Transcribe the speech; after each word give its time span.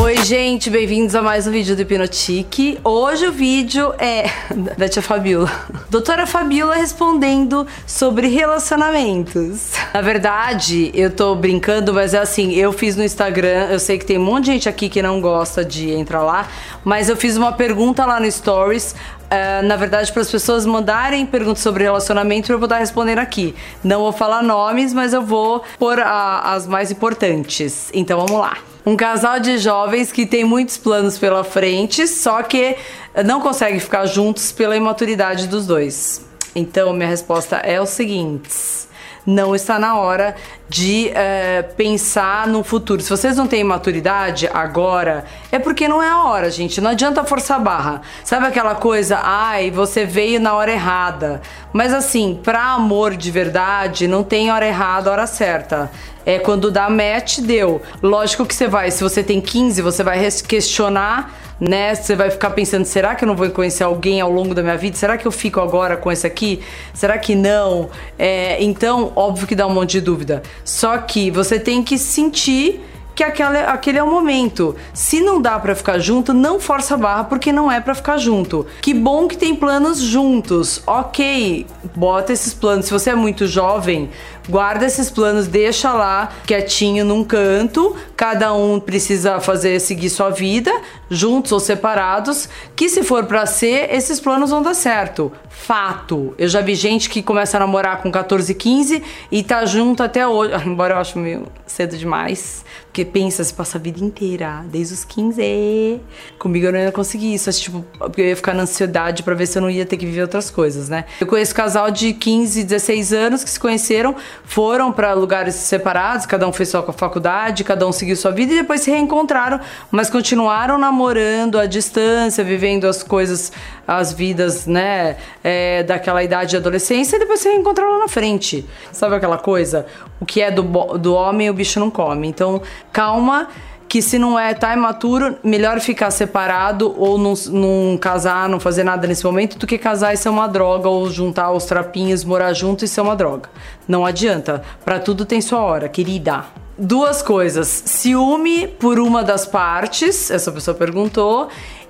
Oi, 0.00 0.16
gente, 0.24 0.70
bem-vindos 0.70 1.14
a 1.16 1.20
mais 1.20 1.46
um 1.48 1.50
vídeo 1.50 1.74
do 1.74 1.82
Hipnotique. 1.82 2.78
Hoje 2.84 3.26
o 3.26 3.32
vídeo 3.32 3.92
é 3.98 4.30
da 4.78 4.88
tia 4.88 5.02
Fabiola. 5.02 5.50
Doutora 5.90 6.24
Fabiola 6.24 6.76
respondendo 6.76 7.66
sobre 7.84 8.28
relacionamentos. 8.28 9.72
Na 9.92 10.00
verdade, 10.00 10.92
eu 10.94 11.10
tô 11.10 11.34
brincando, 11.34 11.92
mas 11.92 12.14
é 12.14 12.18
assim, 12.18 12.54
eu 12.54 12.72
fiz 12.72 12.94
no 12.94 13.02
Instagram, 13.02 13.66
eu 13.70 13.80
sei 13.80 13.98
que 13.98 14.06
tem 14.06 14.18
um 14.18 14.24
monte 14.24 14.44
de 14.44 14.52
gente 14.52 14.68
aqui 14.68 14.88
que 14.88 15.02
não 15.02 15.20
gosta 15.20 15.64
de 15.64 15.90
entrar 15.90 16.22
lá, 16.22 16.48
mas 16.84 17.08
eu 17.08 17.16
fiz 17.16 17.36
uma 17.36 17.52
pergunta 17.52 18.06
lá 18.06 18.20
no 18.20 18.30
Stories 18.30 18.94
Uh, 19.28 19.62
na 19.62 19.76
verdade, 19.76 20.10
para 20.10 20.22
as 20.22 20.30
pessoas 20.30 20.64
mandarem 20.64 21.26
perguntas 21.26 21.62
sobre 21.62 21.84
relacionamento, 21.84 22.50
eu 22.50 22.58
vou 22.58 22.64
estar 22.64 22.78
respondendo 22.78 23.18
aqui. 23.18 23.54
Não 23.84 24.00
vou 24.00 24.12
falar 24.12 24.42
nomes, 24.42 24.94
mas 24.94 25.12
eu 25.12 25.20
vou 25.20 25.62
pôr 25.78 26.00
a, 26.00 26.54
as 26.54 26.66
mais 26.66 26.90
importantes. 26.90 27.90
Então 27.92 28.18
vamos 28.18 28.40
lá. 28.40 28.56
Um 28.86 28.96
casal 28.96 29.38
de 29.38 29.58
jovens 29.58 30.10
que 30.10 30.24
tem 30.24 30.44
muitos 30.44 30.76
planos 30.78 31.18
pela 31.18 31.44
frente, 31.44 32.06
só 32.06 32.42
que 32.42 32.76
não 33.24 33.40
consegue 33.40 33.80
ficar 33.80 34.06
juntos 34.06 34.52
pela 34.52 34.76
imaturidade 34.76 35.46
dos 35.46 35.66
dois. 35.66 36.24
Então, 36.54 36.92
minha 36.92 37.08
resposta 37.08 37.56
é 37.56 37.80
o 37.80 37.86
seguinte: 37.86 38.87
não 39.26 39.54
está 39.54 39.78
na 39.78 39.96
hora 39.96 40.34
de 40.68 41.10
é, 41.14 41.62
pensar 41.62 42.46
no 42.46 42.62
futuro. 42.62 43.00
Se 43.00 43.10
vocês 43.10 43.36
não 43.36 43.46
têm 43.46 43.64
maturidade 43.64 44.48
agora, 44.52 45.24
é 45.50 45.58
porque 45.58 45.88
não 45.88 46.02
é 46.02 46.08
a 46.08 46.24
hora, 46.24 46.50
gente. 46.50 46.80
Não 46.80 46.90
adianta 46.90 47.24
forçar 47.24 47.58
a 47.58 47.60
barra. 47.60 48.02
Sabe 48.24 48.46
aquela 48.46 48.74
coisa, 48.74 49.18
ai, 49.22 49.70
você 49.70 50.04
veio 50.04 50.40
na 50.40 50.54
hora 50.54 50.72
errada. 50.72 51.40
Mas 51.72 51.92
assim, 51.92 52.38
pra 52.42 52.72
amor 52.72 53.16
de 53.16 53.30
verdade, 53.30 54.06
não 54.06 54.22
tem 54.22 54.50
hora 54.50 54.66
errada, 54.66 55.10
hora 55.10 55.26
certa. 55.26 55.90
É 56.24 56.38
quando 56.38 56.70
dá 56.70 56.90
match, 56.90 57.38
deu. 57.38 57.80
Lógico 58.02 58.44
que 58.44 58.54
você 58.54 58.68
vai, 58.68 58.90
se 58.90 59.02
você 59.02 59.22
tem 59.22 59.40
15, 59.40 59.80
você 59.80 60.02
vai 60.02 60.18
questionar 60.46 61.32
né? 61.60 61.94
Você 61.94 62.14
vai 62.14 62.30
ficar 62.30 62.50
pensando, 62.50 62.84
será 62.84 63.14
que 63.14 63.24
eu 63.24 63.26
não 63.26 63.36
vou 63.36 63.48
conhecer 63.50 63.84
alguém 63.84 64.20
ao 64.20 64.30
longo 64.30 64.54
da 64.54 64.62
minha 64.62 64.76
vida? 64.76 64.96
Será 64.96 65.16
que 65.16 65.26
eu 65.26 65.32
fico 65.32 65.60
agora 65.60 65.96
com 65.96 66.10
esse 66.10 66.26
aqui? 66.26 66.60
Será 66.94 67.18
que 67.18 67.34
não? 67.34 67.90
É, 68.18 68.62
então, 68.62 69.12
óbvio 69.16 69.46
que 69.46 69.54
dá 69.54 69.66
um 69.66 69.74
monte 69.74 69.92
de 69.92 70.00
dúvida. 70.00 70.42
Só 70.64 70.96
que 70.98 71.30
você 71.30 71.58
tem 71.58 71.82
que 71.82 71.98
sentir 71.98 72.80
que 73.18 73.24
aquele, 73.24 73.58
aquele 73.58 73.98
é 73.98 74.02
o 74.02 74.08
momento. 74.08 74.76
Se 74.94 75.20
não 75.20 75.42
dá 75.42 75.58
para 75.58 75.74
ficar 75.74 75.98
junto, 75.98 76.32
não 76.32 76.60
força 76.60 76.94
a 76.94 76.96
barra 76.96 77.24
porque 77.24 77.50
não 77.50 77.70
é 77.70 77.80
para 77.80 77.92
ficar 77.92 78.16
junto. 78.16 78.64
Que 78.80 78.94
bom 78.94 79.26
que 79.26 79.36
tem 79.36 79.56
planos 79.56 79.98
juntos. 79.98 80.80
OK, 80.86 81.66
bota 81.96 82.32
esses 82.32 82.54
planos. 82.54 82.86
Se 82.86 82.92
você 82.92 83.10
é 83.10 83.16
muito 83.16 83.44
jovem, 83.48 84.08
guarda 84.48 84.86
esses 84.86 85.10
planos, 85.10 85.46
deixa 85.46 85.92
lá 85.92 86.30
quietinho 86.46 87.04
num 87.04 87.22
canto. 87.22 87.94
Cada 88.16 88.52
um 88.52 88.80
precisa 88.80 89.40
fazer 89.40 89.80
seguir 89.80 90.10
sua 90.10 90.30
vida, 90.30 90.72
juntos 91.10 91.52
ou 91.52 91.60
separados, 91.60 92.48
que 92.74 92.88
se 92.88 93.02
for 93.02 93.24
para 93.24 93.46
ser, 93.46 93.94
esses 93.94 94.20
planos 94.20 94.50
vão 94.50 94.62
dar 94.62 94.74
certo. 94.74 95.30
Fato. 95.48 96.34
Eu 96.38 96.48
já 96.48 96.60
vi 96.60 96.74
gente 96.74 97.10
que 97.10 97.22
começa 97.22 97.56
a 97.56 97.60
namorar 97.60 98.02
com 98.02 98.10
14, 98.10 98.54
15 98.54 99.02
e 99.30 99.42
tá 99.42 99.64
junto 99.66 100.02
até 100.02 100.26
hoje, 100.26 100.52
embora 100.66 100.94
eu 100.94 100.98
acho 100.98 101.18
meio 101.18 101.46
cedo 101.66 101.96
demais. 101.96 102.64
Porque 102.86 103.04
pensa, 103.04 103.44
se 103.44 103.54
passa 103.54 103.78
a 103.78 103.80
vida 103.80 104.02
inteira, 104.02 104.64
desde 104.66 104.94
os 104.94 105.04
15. 105.04 106.00
Comigo 106.38 106.66
eu 106.66 106.72
não 106.72 106.80
ia 106.80 106.90
conseguir 106.90 107.32
isso. 107.34 107.48
Tipo, 107.52 107.84
porque 107.98 108.20
eu 108.20 108.26
ia 108.26 108.36
ficar 108.36 108.54
na 108.54 108.62
ansiedade 108.62 109.22
pra 109.22 109.34
ver 109.34 109.46
se 109.46 109.58
eu 109.58 109.62
não 109.62 109.70
ia 109.70 109.86
ter 109.86 109.96
que 109.96 110.06
viver 110.06 110.22
outras 110.22 110.50
coisas, 110.50 110.88
né? 110.88 111.04
Eu 111.20 111.26
conheço 111.26 111.54
casal 111.54 111.90
de 111.90 112.12
15, 112.12 112.64
16 112.64 113.12
anos 113.12 113.44
que 113.44 113.50
se 113.50 113.60
conheceram, 113.60 114.16
foram 114.44 114.92
para 114.92 115.12
lugares 115.12 115.54
separados, 115.54 116.26
cada 116.26 116.46
um 116.46 116.52
fez 116.52 116.68
sua 116.68 116.82
faculdade, 116.92 117.64
cada 117.64 117.86
um 117.86 117.92
seguiu 117.92 118.16
sua 118.16 118.30
vida 118.30 118.52
e 118.52 118.56
depois 118.56 118.80
se 118.80 118.90
reencontraram, 118.90 119.60
mas 119.90 120.08
continuaram 120.08 120.78
namorando 120.78 121.58
à 121.58 121.66
distância, 121.66 122.42
vivendo 122.42 122.86
as 122.86 123.02
coisas, 123.02 123.52
as 123.86 124.12
vidas, 124.12 124.66
né, 124.66 125.16
é, 125.42 125.82
daquela 125.82 126.22
idade 126.22 126.50
de 126.50 126.56
adolescência 126.56 127.16
e 127.16 127.18
depois 127.18 127.40
se 127.40 127.48
reencontraram 127.48 127.92
lá 127.92 127.98
na 128.00 128.08
frente. 128.08 128.66
Sabe 128.92 129.16
aquela 129.16 129.38
coisa? 129.38 129.86
O 130.20 130.26
que 130.26 130.40
é 130.40 130.50
do, 130.50 130.62
do 130.98 131.14
homem, 131.14 131.48
o 131.50 131.54
bicho 131.54 131.78
não 131.78 131.90
come. 131.90 132.26
Então, 132.26 132.60
calma 132.92 133.48
que 133.88 134.02
se 134.02 134.18
não 134.18 134.38
é 134.38 134.52
tá 134.52 134.74
imaturo, 134.74 135.36
melhor 135.42 135.80
ficar 135.80 136.10
separado 136.10 136.94
ou 136.98 137.16
não, 137.16 137.34
não, 137.50 137.96
casar, 137.96 138.48
não 138.48 138.60
fazer 138.60 138.84
nada 138.84 139.06
nesse 139.06 139.24
momento, 139.24 139.58
do 139.58 139.66
que 139.66 139.78
casar 139.78 140.12
e 140.12 140.16
ser 140.16 140.28
uma 140.28 140.46
droga, 140.46 140.88
ou 140.88 141.10
juntar 141.10 141.50
os 141.52 141.64
trapinhos, 141.64 142.22
morar 142.22 142.52
junto 142.52 142.84
e 142.84 142.88
ser 142.88 143.00
uma 143.00 143.16
droga. 143.16 143.48
Não 143.86 144.04
adianta. 144.04 144.62
Para 144.84 145.00
tudo 145.00 145.24
tem 145.24 145.40
sua 145.40 145.60
hora, 145.60 145.88
querida. 145.88 146.44
Duas 146.76 147.22
coisas. 147.22 147.66
Ciúme 147.86 148.68
por 148.68 148.98
uma 149.00 149.24
das 149.24 149.46
partes, 149.46 150.30
essa 150.30 150.52
pessoa 150.52 150.74
perguntou, 150.74 151.48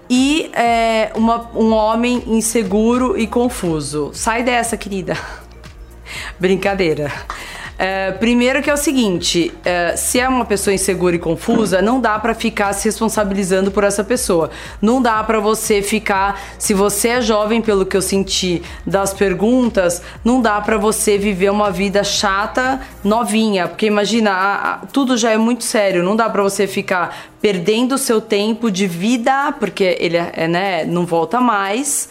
e 0.09 0.51
é, 0.55 1.11
uma, 1.17 1.51
um 1.55 1.73
homem 1.73 2.23
inseguro 2.29 3.19
e 3.19 3.27
confuso. 3.27 4.11
Sai 4.15 4.45
dessa, 4.45 4.77
querida. 4.77 5.17
Brincadeira. 6.39 7.13
É, 7.79 8.11
primeiro 8.11 8.61
que 8.61 8.69
é 8.69 8.75
o 8.75 8.77
seguinte, 8.77 9.55
é, 9.65 9.95
se 9.95 10.19
é 10.19 10.29
uma 10.29 10.45
pessoa 10.45 10.75
insegura 10.75 11.15
e 11.15 11.19
confusa, 11.19 11.81
não 11.81 12.01
dá 12.01 12.19
para 12.19 12.35
ficar 12.35 12.73
se 12.73 12.87
responsabilizando 12.89 13.71
por 13.71 13.85
essa 13.85 14.03
pessoa. 14.03 14.51
Não 14.83 15.01
dá 15.01 15.23
para 15.23 15.39
você 15.39 15.81
ficar, 15.81 16.43
se 16.59 16.75
você 16.75 17.09
é 17.09 17.21
jovem, 17.21 17.63
pelo 17.63 17.87
que 17.87 17.97
eu 17.97 18.03
senti 18.03 18.63
das 18.85 19.15
perguntas, 19.15 20.03
não 20.25 20.43
dá 20.43 20.61
para 20.61 20.77
você 20.77 21.17
viver 21.17 21.51
uma 21.51 21.71
vida 21.71 22.03
chata, 22.03 22.81
novinha, 23.05 23.69
porque 23.69 23.87
imagina, 23.87 24.81
tudo 24.93 25.17
já 25.17 25.31
é 25.31 25.37
muito 25.39 25.63
sério. 25.63 26.03
Não 26.03 26.17
dá 26.17 26.29
para 26.29 26.43
você 26.43 26.67
ficar 26.67 27.17
perdendo 27.41 27.95
o 27.95 27.99
seu 27.99 28.21
tempo 28.21 28.73
de 28.73 28.89
vida, 28.89 29.55
porque 29.61 29.97
ele 30.01 30.17
é, 30.17 30.49
né, 30.49 30.85
não 30.85 31.07
volta 31.07 31.41
mais 31.41 32.09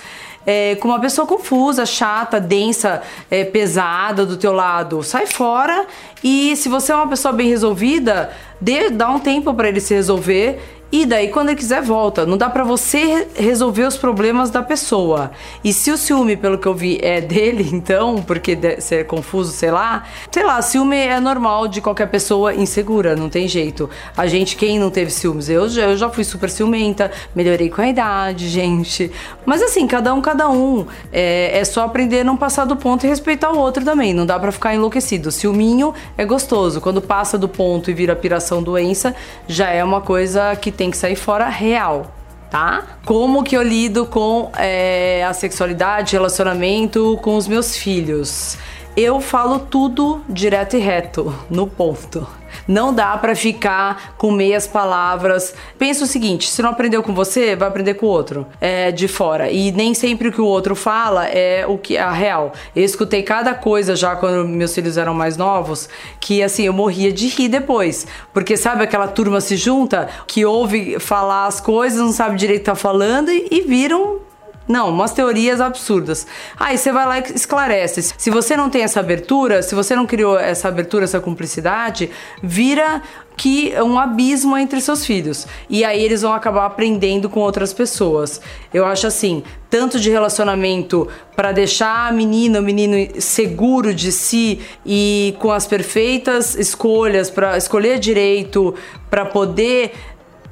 é, 0.48 0.76
com 0.76 0.88
uma 0.88 1.00
pessoa 1.02 1.28
confusa, 1.28 1.86
chata, 1.86 2.40
densa, 2.40 3.02
é, 3.30 3.44
pesada 3.44 4.26
do 4.26 4.38
teu 4.38 4.54
lado. 4.54 5.04
Sai 5.04 5.28
fora 5.28 5.86
e 6.24 6.56
se 6.56 6.70
você 6.70 6.94
é 6.94 6.96
uma 6.96 7.10
pessoa 7.10 7.34
bem 7.34 7.50
resolvida, 7.50 8.32
dê, 8.62 8.90
dá 8.90 9.10
um 9.10 9.20
tempo 9.20 9.54
para 9.54 9.68
ele 9.68 9.82
se 9.82 9.94
resolver 9.94 10.77
e 10.90 11.06
daí, 11.06 11.28
quando 11.28 11.50
ele 11.50 11.58
quiser, 11.58 11.82
volta. 11.82 12.26
Não 12.26 12.38
dá 12.38 12.50
para 12.50 12.64
você 12.64 13.28
resolver 13.36 13.84
os 13.84 13.98
problemas 13.98 14.50
da 14.50 14.64
pessoa. 14.64 15.32
E 15.62 15.74
se 15.74 15.92
o 15.92 15.98
ciúme, 15.98 16.38
pelo 16.38 16.58
que 16.58 16.66
eu 16.66 16.74
vi, 16.74 16.98
é 17.02 17.20
dele, 17.22 17.70
então, 17.74 18.24
porque 18.24 18.58
ser 18.80 19.02
é 19.02 19.04
confuso, 19.04 19.52
sei 19.52 19.70
lá, 19.70 20.06
sei 20.32 20.44
lá, 20.46 20.62
ciúme 20.62 20.96
é 20.96 21.20
normal 21.20 21.68
de 21.68 21.82
qualquer 21.82 22.08
pessoa 22.08 22.54
insegura, 22.54 23.16
não 23.16 23.30
tem 23.30 23.48
jeito. 23.48 23.90
A 24.16 24.28
gente, 24.28 24.56
quem 24.56 24.80
não 24.80 24.90
teve 24.90 25.12
ciúmes? 25.12 25.50
Eu, 25.50 25.68
eu 25.68 25.98
já 25.98 26.10
fui 26.10 26.24
super 26.24 26.50
ciumenta, 26.50 27.12
melhorei 27.36 27.70
com 27.70 27.82
a 27.82 27.88
idade, 27.88 28.48
gente. 28.50 29.12
Mas 29.46 29.62
assim, 29.62 29.88
cada 29.88 30.14
um, 30.14 30.22
cada 30.22 30.50
um. 30.50 30.86
É, 31.12 31.60
é 31.60 31.66
só 31.66 31.84
aprender 31.84 32.22
a 32.22 32.24
não 32.24 32.38
passar 32.38 32.66
do 32.66 32.78
ponto 32.78 33.06
e 33.06 33.10
respeitar 33.10 33.52
o 33.52 33.58
outro 33.58 33.84
também. 33.84 34.14
Não 34.14 34.26
dá 34.26 34.40
para 34.40 34.52
ficar 34.54 34.74
enlouquecido. 34.74 35.32
Ciúminho 35.32 35.94
é 36.18 36.24
gostoso. 36.26 36.80
Quando 36.80 37.02
passa 37.02 37.38
do 37.38 37.50
ponto 37.50 37.92
e 37.92 37.94
vira 37.94 38.16
piração 38.16 38.64
doença, 38.64 39.14
já 39.48 39.70
é 39.70 39.84
uma 39.84 40.00
coisa 40.00 40.56
que 40.56 40.72
tem 40.78 40.92
que 40.92 40.98
sair 40.98 41.16
fora 41.16 41.50
real, 41.50 42.14
tá? 42.50 43.00
Como 43.06 43.44
que 43.44 43.58
eu 43.58 43.64
lido 43.64 44.06
com 44.06 44.52
é, 44.56 45.26
a 45.26 45.34
sexualidade, 45.34 46.14
relacionamento 46.14 47.20
com 47.22 47.36
os 47.36 47.48
meus 47.48 47.76
filhos? 47.76 48.58
Eu 49.00 49.22
falo 49.22 49.60
tudo 49.60 50.24
direto 50.28 50.76
e 50.76 50.80
reto, 50.80 51.32
no 51.52 51.68
ponto. 51.68 52.28
Não 52.68 52.92
dá 52.92 53.16
para 53.16 53.36
ficar 53.36 54.16
com 54.18 54.32
meias 54.32 54.66
palavras. 54.66 55.54
Pensa 55.78 56.04
o 56.04 56.08
seguinte: 56.08 56.50
se 56.50 56.64
não 56.64 56.72
aprendeu 56.72 57.04
com 57.04 57.14
você, 57.14 57.56
vai 57.56 57.68
aprender 57.68 57.94
com 57.94 58.08
o 58.08 58.10
outro 58.10 58.48
é, 58.60 58.92
de 58.92 59.08
fora. 59.08 59.52
E 59.52 59.72
nem 59.72 59.94
sempre 59.94 60.30
o 60.30 60.32
que 60.32 60.42
o 60.42 60.46
outro 60.46 60.76
fala 60.76 61.28
é 61.28 61.64
o 61.68 61.78
que 61.78 61.96
é 61.96 62.02
a 62.02 62.10
real. 62.10 62.54
Eu 62.76 62.84
escutei 62.84 63.22
cada 63.22 63.54
coisa 63.54 63.96
já 63.96 64.16
quando 64.16 64.48
meus 64.48 64.74
filhos 64.74 64.98
eram 64.98 65.14
mais 65.14 65.38
novos, 65.38 65.88
que 66.20 66.42
assim, 66.42 66.64
eu 66.64 66.74
morria 66.74 67.14
de 67.14 67.28
rir 67.28 67.50
depois. 67.50 68.08
Porque 68.34 68.58
sabe 68.58 68.84
aquela 68.84 69.08
turma 69.08 69.40
se 69.42 69.58
junta, 69.58 70.10
que 70.26 70.44
ouve 70.44 71.00
falar 71.00 71.46
as 71.46 71.62
coisas, 71.62 72.00
não 72.00 72.12
sabe 72.12 72.36
direito 72.36 72.62
o 72.62 72.64
que 72.64 72.72
tá 72.72 72.76
falando 72.76 73.30
e, 73.30 73.48
e 73.52 73.62
viram 73.62 74.26
não, 74.68 74.90
umas 74.90 75.12
teorias 75.12 75.62
absurdas. 75.62 76.28
Aí 76.60 76.78
você 76.78 76.92
vai 76.92 77.06
lá 77.06 77.20
e 77.20 77.34
esclarece. 77.34 78.14
Se 78.18 78.30
você 78.30 78.58
não 78.58 78.70
tem 78.70 78.84
essa 78.84 79.00
abertura, 79.00 79.64
se 79.64 79.74
você 79.74 79.96
não 79.96 80.06
criou 80.06 80.38
essa 80.38 80.68
abertura, 80.68 81.06
essa 81.06 81.20
cumplicidade, 81.22 82.10
vira 82.44 83.02
que 83.38 83.72
um 83.82 84.00
abismo 84.00 84.58
entre 84.58 84.82
seus 84.82 85.06
filhos. 85.06 85.48
E 85.70 85.86
aí 85.86 86.04
eles 86.04 86.24
vão 86.24 86.34
acabar 86.34 86.66
aprendendo 86.66 87.30
com 87.30 87.40
outras 87.40 87.72
pessoas. 87.72 88.42
Eu 88.74 88.84
acho 88.84 89.06
assim, 89.08 89.44
tanto 89.70 90.00
de 90.00 90.10
relacionamento 90.10 91.08
para 91.36 91.52
deixar 91.52 92.10
a 92.10 92.12
menina, 92.12 92.60
o 92.60 92.64
menino 92.64 93.22
seguro 93.22 93.94
de 93.94 94.12
si 94.12 94.60
e 94.84 95.36
com 95.40 95.52
as 95.52 95.68
perfeitas 95.68 96.56
escolhas 96.56 97.30
para 97.30 97.56
escolher 97.58 98.00
direito, 98.00 98.74
para 99.10 99.24
poder 99.24 99.94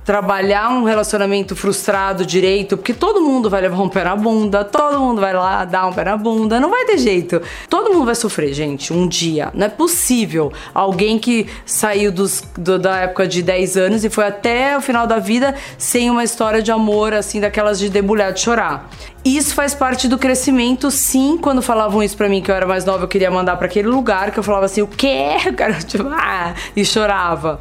trabalhar 0.06 0.70
um 0.70 0.84
relacionamento 0.84 1.56
frustrado 1.56 2.24
direito, 2.26 2.78
porque 2.78 2.94
todo 2.94 3.20
mundo 3.20 3.50
vai 3.50 3.60
levar 3.60 3.82
um 3.82 3.90
pé 3.90 4.04
na 4.04 4.16
bunda, 4.16 4.64
todo 4.64 5.00
mundo 5.00 5.20
vai 5.20 5.34
lá 5.34 5.66
dar 5.66 5.88
um 5.88 5.94
pé 5.94 6.04
na 6.04 6.16
bunda, 6.16 6.60
não 6.60 6.70
vai 6.70 6.86
ter 6.86 7.00
jeito. 7.00 7.42
Todo 7.68 7.92
mundo 7.92 8.06
vai 8.06 8.14
sofrer, 8.14 8.54
gente, 8.54 8.94
um 8.94 9.08
dia. 9.08 9.52
Não 9.56 9.66
é 9.66 9.70
possível 9.70 10.54
alguém 10.76 11.18
que 11.18 11.48
saiu 11.66 12.12
dos, 12.12 12.44
do, 12.56 12.78
da 12.78 12.98
época 12.98 13.28
de 13.28 13.42
10 13.42 13.78
anos 13.78 14.06
e 14.06 14.10
foi 14.10 14.28
até 14.28 14.78
o 14.78 14.82
final 14.82 15.08
da 15.08 15.18
vida 15.18 15.56
sem 15.76 16.12
uma 16.12 16.24
história 16.24 16.62
de 16.62 16.72
amor, 16.72 17.12
assim, 17.12 17.42
daquelas 17.42 17.80
de 17.80 17.90
debulhar, 17.90 18.32
de 18.32 18.42
chorar. 18.42 18.88
Isso 19.26 19.56
faz 19.56 19.74
parte 19.74 20.08
do 20.08 20.20
crescimento, 20.20 20.92
sim. 20.92 21.36
Quando 21.42 21.64
falavam 21.64 22.04
isso 22.04 22.16
pra 22.16 22.30
mim, 22.30 22.44
que 22.44 22.52
eu 22.52 22.56
era 22.56 22.68
mais 22.68 22.86
nova, 22.86 23.06
eu 23.06 23.08
queria 23.08 23.32
mandar 23.32 23.58
para 23.58 23.66
aquele 23.66 23.88
lugar, 23.88 24.30
que 24.30 24.38
eu 24.38 24.44
falava 24.44 24.66
assim, 24.66 24.84
o 24.84 24.88
quê? 24.88 25.36
Eu 25.46 25.54
quero, 25.54 25.74
tipo, 25.84 26.08
ah, 26.10 26.54
e 26.76 26.86
chorava. 26.86 27.60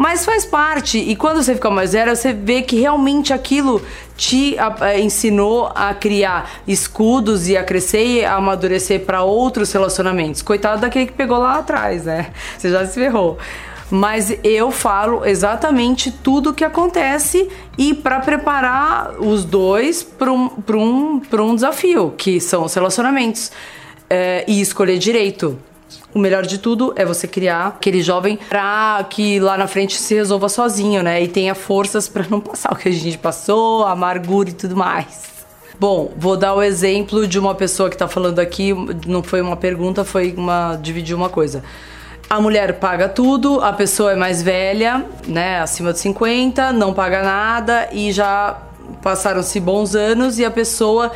Mas 0.00 0.24
faz 0.24 0.46
parte. 0.46 0.96
E 0.96 1.14
quando 1.14 1.42
você 1.42 1.54
fica 1.54 1.68
mais 1.68 1.92
velho, 1.92 2.16
você 2.16 2.32
vê 2.32 2.62
que 2.62 2.80
realmente 2.80 3.34
aquilo 3.34 3.82
te 4.16 4.56
ensinou 4.98 5.70
a 5.74 5.92
criar 5.92 6.52
escudos 6.66 7.50
e 7.50 7.54
a 7.54 7.62
crescer 7.62 8.06
e 8.06 8.24
a 8.24 8.36
amadurecer 8.36 9.00
para 9.04 9.22
outros 9.22 9.70
relacionamentos. 9.70 10.40
Coitado 10.40 10.80
daquele 10.80 11.04
que 11.04 11.12
pegou 11.12 11.36
lá 11.36 11.58
atrás, 11.58 12.06
né? 12.06 12.32
Você 12.56 12.70
já 12.70 12.86
se 12.86 12.94
ferrou 12.94 13.36
mas 13.92 14.32
eu 14.44 14.70
falo 14.70 15.26
exatamente 15.26 16.12
tudo 16.12 16.50
o 16.50 16.54
que 16.54 16.64
acontece 16.64 17.50
e 17.76 17.92
para 17.92 18.20
preparar 18.20 19.16
os 19.18 19.44
dois 19.44 20.00
para 20.00 20.32
um, 20.32 20.48
um, 20.72 21.20
um 21.40 21.54
desafio, 21.56 22.14
que 22.16 22.40
são 22.40 22.64
os 22.66 22.72
relacionamentos, 22.72 23.50
é, 24.08 24.44
e 24.46 24.60
escolher 24.60 24.96
direito. 24.96 25.58
O 26.14 26.18
melhor 26.18 26.44
de 26.44 26.58
tudo 26.58 26.92
é 26.96 27.04
você 27.04 27.26
criar 27.28 27.68
aquele 27.68 28.02
jovem 28.02 28.38
pra 28.48 29.04
que 29.08 29.38
lá 29.38 29.56
na 29.56 29.66
frente 29.66 29.96
se 29.96 30.14
resolva 30.14 30.48
sozinho, 30.48 31.02
né? 31.02 31.22
E 31.22 31.28
tenha 31.28 31.54
forças 31.54 32.08
para 32.08 32.26
não 32.28 32.40
passar 32.40 32.72
o 32.72 32.76
que 32.76 32.88
a 32.88 32.92
gente 32.92 33.18
passou, 33.18 33.84
a 33.84 33.92
amargura 33.92 34.50
e 34.50 34.52
tudo 34.52 34.76
mais. 34.76 35.30
Bom, 35.78 36.12
vou 36.16 36.36
dar 36.36 36.54
o 36.54 36.62
exemplo 36.62 37.26
de 37.26 37.38
uma 37.38 37.54
pessoa 37.54 37.88
que 37.88 37.96
tá 37.96 38.06
falando 38.06 38.38
aqui, 38.38 38.74
não 39.06 39.22
foi 39.22 39.40
uma 39.40 39.56
pergunta, 39.56 40.04
foi 40.04 40.34
uma 40.36 40.76
dividir 40.76 41.16
uma 41.16 41.30
coisa. 41.30 41.64
A 42.28 42.38
mulher 42.40 42.78
paga 42.78 43.08
tudo, 43.08 43.60
a 43.60 43.72
pessoa 43.72 44.12
é 44.12 44.14
mais 44.14 44.42
velha, 44.42 45.04
né, 45.26 45.58
acima 45.60 45.92
de 45.92 45.98
50, 45.98 46.72
não 46.72 46.92
paga 46.92 47.22
nada 47.22 47.88
e 47.92 48.12
já 48.12 48.58
passaram-se 49.02 49.58
bons 49.58 49.94
anos 49.94 50.38
e 50.38 50.44
a 50.44 50.50
pessoa 50.50 51.10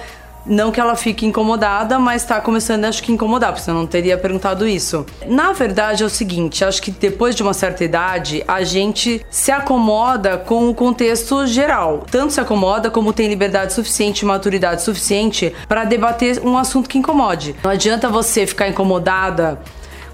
não 0.47 0.71
que 0.71 0.81
ela 0.81 0.95
fique 0.95 1.27
incomodada, 1.27 1.99
mas 1.99 2.25
tá 2.25 2.41
começando, 2.41 2.85
acho 2.85 3.03
que 3.03 3.13
incomodar, 3.13 3.53
porque 3.53 3.69
eu 3.69 3.75
não 3.75 3.87
teria 3.87 4.19
perguntado 4.19 4.67
isso. 4.67 5.07
Na 5.27 5.53
verdade 5.53 6.03
é 6.03 6.07
o 6.07 6.11
seguinte, 6.11 6.65
acho 6.65 6.83
que 6.83 6.91
depois 6.91 7.35
de 7.35 7.43
uma 7.43 7.55
certa 7.55 7.85
idade, 7.85 8.45
a 8.47 8.63
gente 8.63 9.25
se 9.31 9.51
acomoda 9.51 10.37
com 10.37 10.69
o 10.69 10.75
contexto 10.75 11.47
geral. 11.47 12.05
Tanto 12.11 12.33
se 12.33 12.41
acomoda 12.41 12.91
como 12.91 13.13
tem 13.13 13.29
liberdade 13.29 13.73
suficiente, 13.73 14.25
maturidade 14.25 14.83
suficiente 14.83 15.53
para 15.69 15.85
debater 15.85 16.41
um 16.45 16.57
assunto 16.57 16.89
que 16.89 16.99
incomode. 16.99 17.55
Não 17.63 17.71
adianta 17.71 18.09
você 18.09 18.47
ficar 18.47 18.69
incomodada 18.69 19.59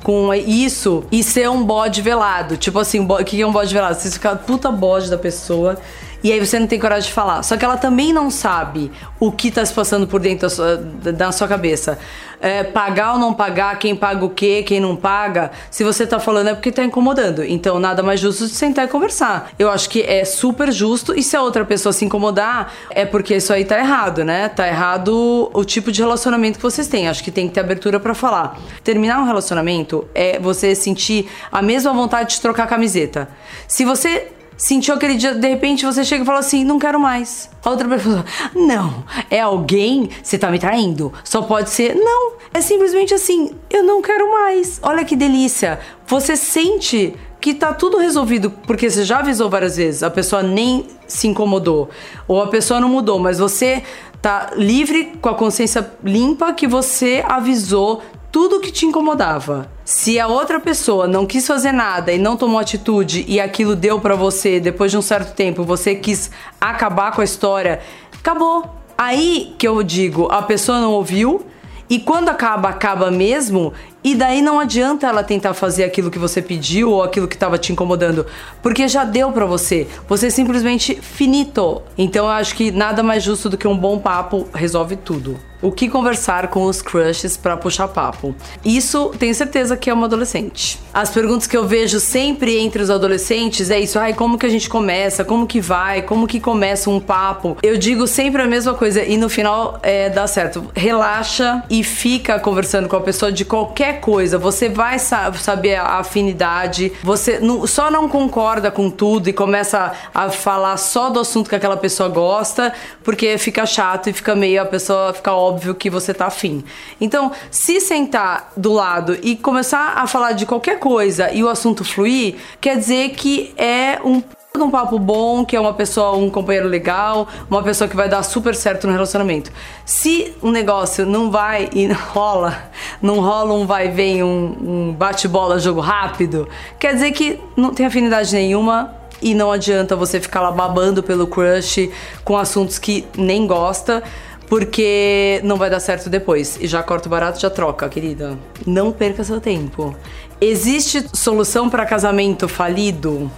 com 0.03 0.33
isso 0.35 1.05
e 1.12 1.23
ser 1.23 1.49
um 1.50 1.62
bode 1.62 2.00
velado. 2.03 2.56
Tipo 2.56 2.79
assim, 2.79 3.00
o 3.00 3.25
que 3.25 3.41
é 3.41 3.47
um 3.47 3.53
bode 3.53 3.73
velado? 3.73 3.94
Você 3.94 4.11
fica 4.11 4.35
puta 4.35 4.71
bode 4.71 5.11
da 5.11 5.19
pessoa 5.19 5.79
e 6.23 6.33
aí 6.33 6.39
você 6.39 6.59
não 6.59 6.67
tem 6.67 6.79
coragem 6.79 7.09
de 7.09 7.15
falar. 7.15 7.43
Só 7.43 7.57
que 7.57 7.65
ela 7.65 7.77
também 7.77 8.13
não 8.13 8.31
sabe 8.31 8.91
o 9.19 9.33
que 9.33 9.51
tá 9.51 9.65
se 9.65 9.73
passando 9.73 10.07
por 10.07 10.21
dentro 10.21 10.43
da 10.43 10.51
sua, 10.51 10.77
da 10.77 11.33
sua 11.33 11.49
cabeça. 11.49 11.99
É, 12.43 12.63
pagar 12.63 13.13
ou 13.15 13.19
não 13.19 13.35
pagar, 13.35 13.79
quem 13.79 13.95
paga 13.95 14.25
o 14.25 14.31
quê, 14.31 14.63
quem 14.67 14.81
não 14.81 14.97
paga. 14.97 15.51
Se 15.71 15.85
você 15.85 16.07
tá 16.07 16.19
falando 16.19 16.49
é 16.49 16.55
porque 16.55 16.73
tá 16.73 16.83
incomodando. 16.83 17.45
Então 17.45 17.79
nada 17.79 18.03
mais 18.03 18.21
justo 18.21 18.47
de 18.47 18.55
sentar 18.55 18.87
e 18.87 18.89
conversar. 18.89 19.51
Eu 19.59 19.71
acho 19.71 19.89
que 19.89 20.03
é 20.03 20.25
super 20.25 20.73
justo. 20.73 21.15
E 21.15 21.23
se 21.23 21.37
a 21.37 21.43
outra 21.43 21.65
pessoa 21.65 21.93
se 21.93 22.05
incomodar, 22.05 22.73
é 22.91 23.05
porque 23.05 23.37
isso 23.37 23.53
aí 23.53 23.65
tá 23.65 23.79
errado, 23.79 24.25
né? 24.25 24.49
Tá 24.49 24.67
errado 24.67 25.51
o 25.53 25.65
tipo 25.65 25.93
de 25.93 26.01
relacionamento 26.01 26.59
que 26.59 26.63
vocês 26.63 26.89
têm. 26.89 27.09
Acho 27.09 27.23
que 27.23 27.31
tem 27.31 27.47
que 27.49 27.55
ter 27.55 27.61
abertura 27.61 28.01
para 28.01 28.15
falar. 28.15 28.59
Terminar 28.83 29.21
um 29.21 29.27
relacionamento 29.27 30.09
é 30.15 30.39
você 30.39 30.75
sentir 30.75 31.29
a 31.53 31.61
mesma 31.61 31.93
vontade 31.93 32.37
de 32.37 32.41
trocar 32.41 32.67
camiseta. 32.67 33.29
Se 33.69 33.85
você 33.85 34.29
sentiu 34.61 34.95
aquele 34.95 35.17
dia, 35.17 35.35
de 35.35 35.49
repente 35.49 35.87
você 35.87 36.05
chega 36.05 36.23
e 36.23 36.27
fala 36.27 36.39
assim: 36.39 36.62
não 36.65 36.79
quero 36.79 37.01
mais. 37.01 37.49
A 37.65 37.71
outra 37.71 37.89
pessoa, 37.89 38.25
não, 38.55 39.03
é 39.31 39.41
alguém, 39.41 40.11
você 40.23 40.39
tá 40.39 40.51
me 40.51 40.59
traindo. 40.59 41.12
Só 41.25 41.43
pode 41.43 41.71
ser, 41.71 41.95
não, 41.95 42.35
é 42.53 42.61
simplesmente 42.61 43.15
assim: 43.15 43.53
eu 43.71 43.83
não 43.83 44.03
quero 44.03 44.31
mais. 44.31 44.79
Olha 44.83 45.05
que 45.05 45.17
delícia. 45.17 45.81
Você 46.07 46.37
sente 46.37 47.15
que 47.41 47.55
tá 47.55 47.73
tudo 47.73 47.97
resolvido, 47.97 48.51
porque 48.51 48.91
você 48.91 49.03
já 49.03 49.21
avisou 49.21 49.49
várias 49.49 49.79
vezes, 49.79 50.03
a 50.03 50.11
pessoa 50.11 50.43
nem 50.43 50.87
se 51.07 51.27
incomodou, 51.27 51.89
ou 52.29 52.43
a 52.43 52.49
pessoa 52.49 52.79
não 52.79 52.89
mudou, 52.91 53.19
mas 53.19 53.39
você 53.39 53.83
tá 54.21 54.51
livre 54.55 55.15
com 55.23 55.31
a 55.31 55.35
consciência 55.35 55.91
limpa 56.05 56.53
que 56.53 56.67
você 56.67 57.25
avisou 57.27 58.03
tudo 58.31 58.61
que 58.61 58.71
te 58.71 58.87
incomodava. 58.87 59.71
Se 59.85 60.19
a 60.21 60.27
outra 60.29 60.61
pessoa 60.61 61.06
não 61.06 61.27
quis 61.27 61.47
fazer 61.47 61.73
nada 61.73 62.12
e 62.12 62.19
não 62.19 62.37
tomou 62.37 62.59
atitude 62.59 63.25
e 63.27 63.41
aquilo 63.41 63.75
deu 63.75 64.00
para 64.00 64.15
você 64.15 64.61
depois 64.61 64.91
de 64.91 64.97
um 64.97 65.03
certo 65.03 65.35
tempo, 65.35 65.65
você 65.65 65.94
quis 65.94 66.31
acabar 66.61 67.12
com 67.12 67.21
a 67.21 67.25
história, 67.25 67.81
acabou. 68.19 68.77
Aí 68.97 69.55
que 69.59 69.67
eu 69.67 69.82
digo, 69.82 70.29
a 70.31 70.43
pessoa 70.43 70.81
não 70.81 70.93
ouviu 70.93 71.44
e 71.91 71.99
quando 71.99 72.29
acaba, 72.29 72.69
acaba 72.69 73.11
mesmo, 73.11 73.73
e 74.05 74.15
daí 74.15 74.41
não 74.43 74.61
adianta 74.61 75.09
ela 75.09 75.25
tentar 75.25 75.55
fazer 75.55 75.83
aquilo 75.83 76.09
que 76.09 76.21
você 76.21 76.41
pediu 76.41 76.88
ou 76.93 77.03
aquilo 77.03 77.26
que 77.26 77.35
estava 77.35 77.59
te 77.59 77.73
incomodando, 77.73 78.25
porque 78.62 78.87
já 78.87 79.03
deu 79.03 79.33
para 79.33 79.44
você. 79.44 79.88
Você 80.09 80.31
simplesmente 80.31 80.94
finito. 80.94 81.83
Então 81.99 82.26
eu 82.26 82.31
acho 82.31 82.55
que 82.55 82.71
nada 82.71 83.03
mais 83.03 83.25
justo 83.25 83.49
do 83.49 83.59
que 83.59 83.67
um 83.67 83.76
bom 83.76 83.99
papo 83.99 84.49
resolve 84.55 84.94
tudo. 84.94 85.50
O 85.62 85.71
que 85.71 85.89
conversar 85.89 86.49
com 86.49 86.65
os 86.65 86.81
crushes 86.81 87.37
para 87.37 87.57
puxar 87.57 87.89
papo? 87.89 88.35
Isso 88.65 89.12
tenho 89.19 89.35
certeza 89.35 89.77
que 89.77 89.91
é 89.91 89.93
uma 89.93 90.07
adolescente. 90.07 90.81
As 90.93 91.11
perguntas 91.11 91.47
que 91.47 91.57
eu 91.57 91.67
vejo 91.67 92.01
sempre 92.01 92.59
entre 92.59 92.83
os 92.83 92.89
adolescentes 92.89 93.71
é 93.71 93.79
isso: 93.79 93.99
ai, 93.99 94.15
como 94.15 94.39
que 94.39 94.47
a 94.47 94.49
gente 94.49 94.71
começa? 94.71 95.25
Como 95.25 95.47
que 95.47 95.61
vai? 95.61 96.03
Como 96.03 96.27
que 96.27 96.41
começa 96.41 96.89
um 96.89 96.99
papo? 96.99 97.59
Eu 97.62 97.77
digo 97.77 98.07
sempre 98.07 98.41
a 98.41 98.47
mesma 98.47 98.73
coisa 98.73 99.03
e 99.03 99.19
no 99.19 99.29
final 99.29 99.79
é, 99.83 100.09
dá 100.09 100.27
certo. 100.27 100.71
Relaxa 100.75 101.62
e 101.69 101.85
fica 101.85 102.39
conversando 102.39 102.89
com 102.89 102.97
a 102.97 103.01
pessoa 103.01 103.31
de 103.31 103.45
qualquer 103.45 104.01
coisa. 104.01 104.39
Você 104.39 104.69
vai 104.69 104.99
sa 104.99 105.33
saber 105.35 105.75
a 105.75 105.99
afinidade. 105.99 106.93
Você 107.03 107.39
não, 107.39 107.67
só 107.67 107.91
não 107.91 108.09
concorda 108.09 108.71
com 108.71 108.91
tudo 108.91 109.29
e 109.29 109.33
começa 109.33 109.93
a 110.15 110.31
falar 110.31 110.77
só 110.79 111.11
do 111.11 111.21
assunto 111.21 111.51
que 111.51 111.55
aquela 111.55 111.77
pessoa 111.77 112.09
gosta, 112.09 112.73
porque 113.05 113.37
fica 113.37 113.67
chato 113.67 114.09
e 114.09 114.12
fica 114.12 114.35
meio 114.35 114.61
a 114.61 114.65
pessoa 114.65 115.12
fica 115.12 115.33
óbvio 115.50 115.75
que 115.75 115.91
você 115.91 116.14
tá 116.14 116.26
afim. 116.26 116.64
Então, 117.00 117.32
se 117.50 117.81
sentar 117.81 118.52
do 118.56 118.73
lado 118.73 119.19
e 119.23 119.37
começar 119.37 119.95
a 119.97 120.07
falar 120.07 120.33
de 120.33 120.47
qualquer 120.47 120.78
coisa 120.78 121.30
e 121.33 121.42
o 121.42 121.49
assunto 121.49 121.85
fluir, 121.85 122.37
quer 122.61 122.78
dizer 122.78 123.11
que 123.11 123.52
é 123.57 123.99
um 124.04 124.23
um 124.59 124.69
papo 124.71 124.99
bom, 124.99 125.45
que 125.45 125.54
é 125.57 125.61
uma 125.61 125.73
pessoa, 125.73 126.16
um 126.16 126.28
companheiro 126.28 126.69
legal, 126.69 127.28
uma 127.49 127.62
pessoa 127.62 127.88
que 127.88 127.97
vai 127.97 128.09
dar 128.09 128.23
super 128.23 128.54
certo 128.54 128.87
no 128.87 128.92
relacionamento. 128.92 129.50
Se 129.87 130.35
um 130.42 130.50
negócio 130.50 131.07
não 131.07 131.30
vai 131.30 131.71
e 131.73 131.87
rola, 131.87 132.71
não 133.00 133.21
rola 133.21 133.54
um 133.54 133.64
vai 133.64 133.88
vem, 133.88 134.23
um, 134.23 134.90
um 134.90 134.92
bate-bola, 134.92 135.59
jogo 135.59 135.80
rápido, 135.80 136.49
quer 136.78 136.95
dizer 136.95 137.12
que 137.12 137.38
não 137.57 137.73
tem 137.73 137.87
afinidade 137.87 138.35
nenhuma, 138.35 138.95
e 139.23 139.35
não 139.35 139.52
adianta 139.52 139.95
você 139.95 140.19
ficar 140.19 140.40
lá 140.40 140.50
babando 140.50 141.02
pelo 141.02 141.26
crush 141.26 141.90
com 142.25 142.37
assuntos 142.37 142.78
que 142.78 143.07
nem 143.16 143.47
gosta 143.47 144.02
porque 144.50 145.40
não 145.45 145.57
vai 145.57 145.71
dar 145.71 145.78
certo 145.78 146.11
depois. 146.11 146.59
E 146.61 146.66
já 146.66 146.83
corta 146.83 147.07
o 147.07 147.11
barato, 147.11 147.40
já 147.40 147.49
troca, 147.49 147.88
querida. 147.88 148.37
Não 148.66 148.90
perca 148.90 149.23
seu 149.23 149.40
tempo. 149.40 149.97
Existe 150.40 151.07
solução 151.14 151.71
para 151.71 151.87
casamento 151.87 152.49
falido? 152.49 153.30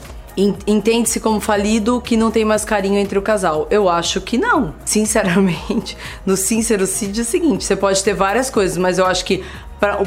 Entende-se 0.67 1.21
como 1.21 1.39
falido 1.39 2.01
que 2.01 2.17
não 2.17 2.31
tem 2.31 2.43
mais 2.43 2.65
carinho 2.65 2.99
entre 2.99 3.19
o 3.19 3.23
casal? 3.23 3.67
Eu 3.71 3.91
acho 3.91 4.23
que 4.23 4.39
não. 4.39 4.75
Sinceramente, 4.87 5.99
no 6.25 6.35
sincericídio 6.35 7.21
é 7.21 7.23
o 7.23 7.27
seguinte: 7.27 7.65
você 7.65 7.77
pode 7.77 8.03
ter 8.03 8.15
várias 8.15 8.49
coisas, 8.49 8.79
mas 8.79 8.97
eu 8.97 9.05
acho 9.05 9.27
que 9.27 9.45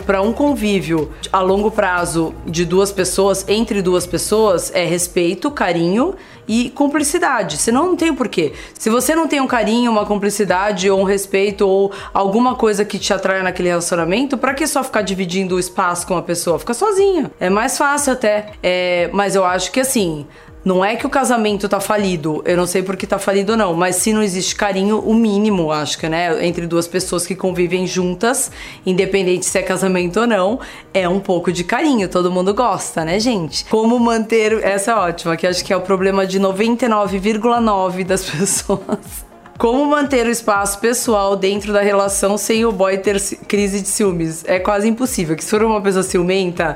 para 0.06 0.22
um 0.22 0.32
convívio 0.32 1.12
a 1.32 1.42
longo 1.42 1.70
prazo 1.70 2.34
de 2.46 2.66
duas 2.66 2.92
pessoas, 2.94 3.46
entre 3.48 3.82
duas 3.82 4.08
pessoas, 4.08 4.72
é 4.74 4.86
respeito, 4.86 5.52
carinho 5.52 6.16
e 6.48 6.70
cumplicidade. 6.70 7.58
Senão 7.58 7.88
não 7.88 7.96
tem 7.96 8.10
o 8.10 8.16
porquê. 8.16 8.54
Se 8.78 8.90
você 8.90 9.16
não 9.16 9.28
tem 9.28 9.40
um 9.42 9.48
carinho, 9.48 9.92
uma 9.92 10.06
cumplicidade 10.06 10.90
ou 10.90 11.00
um 11.00 11.04
respeito 11.04 11.68
ou 11.68 11.92
alguma 12.14 12.56
coisa 12.56 12.86
que 12.86 13.00
te 13.00 13.14
atrai 13.14 13.42
naquele 13.42 13.70
relacionamento, 13.70 14.38
para 14.38 14.54
que 14.54 14.66
só 14.68 14.84
ficar 14.84 15.02
dividindo 15.02 15.56
o 15.56 15.60
espaço 15.60 16.06
com 16.08 16.18
a 16.18 16.22
pessoa? 16.22 16.60
Fica 16.60 16.74
sozinha. 16.74 17.32
É 17.40 17.50
mais 17.50 17.78
fácil 17.78 18.14
até. 18.14 18.52
É, 18.62 19.10
mas 19.14 19.36
eu 19.36 19.46
acho 19.46 19.72
que 19.72 19.80
assim, 19.80 20.26
Não 20.66 20.84
é 20.84 20.96
que 20.96 21.06
o 21.06 21.10
casamento 21.12 21.70
tá 21.70 21.80
falido, 21.80 22.42
eu 22.44 22.58
não 22.58 22.66
sei 22.66 22.82
por 22.82 22.98
que 22.98 23.06
tá 23.06 23.20
falido 23.20 23.52
ou 23.52 23.58
não, 23.58 23.76
mas 23.76 23.98
se 23.98 24.12
não 24.12 24.24
existe 24.24 24.56
carinho, 24.56 24.98
o 24.98 25.14
mínimo, 25.14 25.72
acho 25.72 26.00
que, 26.00 26.10
né, 26.10 26.44
entre 26.44 26.66
duas 26.66 26.88
pessoas 26.88 27.28
que 27.28 27.36
convivem 27.36 27.86
juntas, 27.86 28.52
independente 28.84 29.46
se 29.46 29.60
é 29.60 29.62
casamento 29.62 30.22
ou 30.22 30.26
não, 30.26 30.60
é 30.92 31.08
um 31.08 31.20
pouco 31.20 31.52
de 31.52 31.64
carinho, 31.64 32.10
todo 32.10 32.32
mundo 32.32 32.52
gosta, 32.52 33.06
né, 33.06 33.20
gente? 33.20 33.64
Como 33.66 34.00
manter, 34.00 34.54
essa 34.64 34.94
é 34.94 34.96
ótima, 34.96 35.38
que 35.38 35.46
acho 35.46 35.64
que 35.64 35.72
é 35.72 35.78
o 35.78 35.82
problema 35.82 36.26
de 36.26 36.40
99,9 36.40 38.04
das 38.04 38.26
pessoas. 38.28 39.24
Como 39.60 39.86
manter 39.86 40.26
o 40.26 40.32
espaço 40.32 40.80
pessoal 40.80 41.36
dentro 41.36 41.72
da 41.72 41.82
relação 41.82 42.38
sem 42.38 42.66
o 42.66 42.72
boy 42.72 42.98
ter 42.98 43.22
crise 43.48 43.82
de 43.82 43.88
ciúmes? 43.88 44.44
É 44.46 44.60
quase 44.60 44.86
impossível. 44.86 45.34
Que 45.34 45.44
se 45.44 45.50
for 45.50 45.64
uma 45.64 45.80
pessoa 45.80 46.04
ciumenta, 46.04 46.76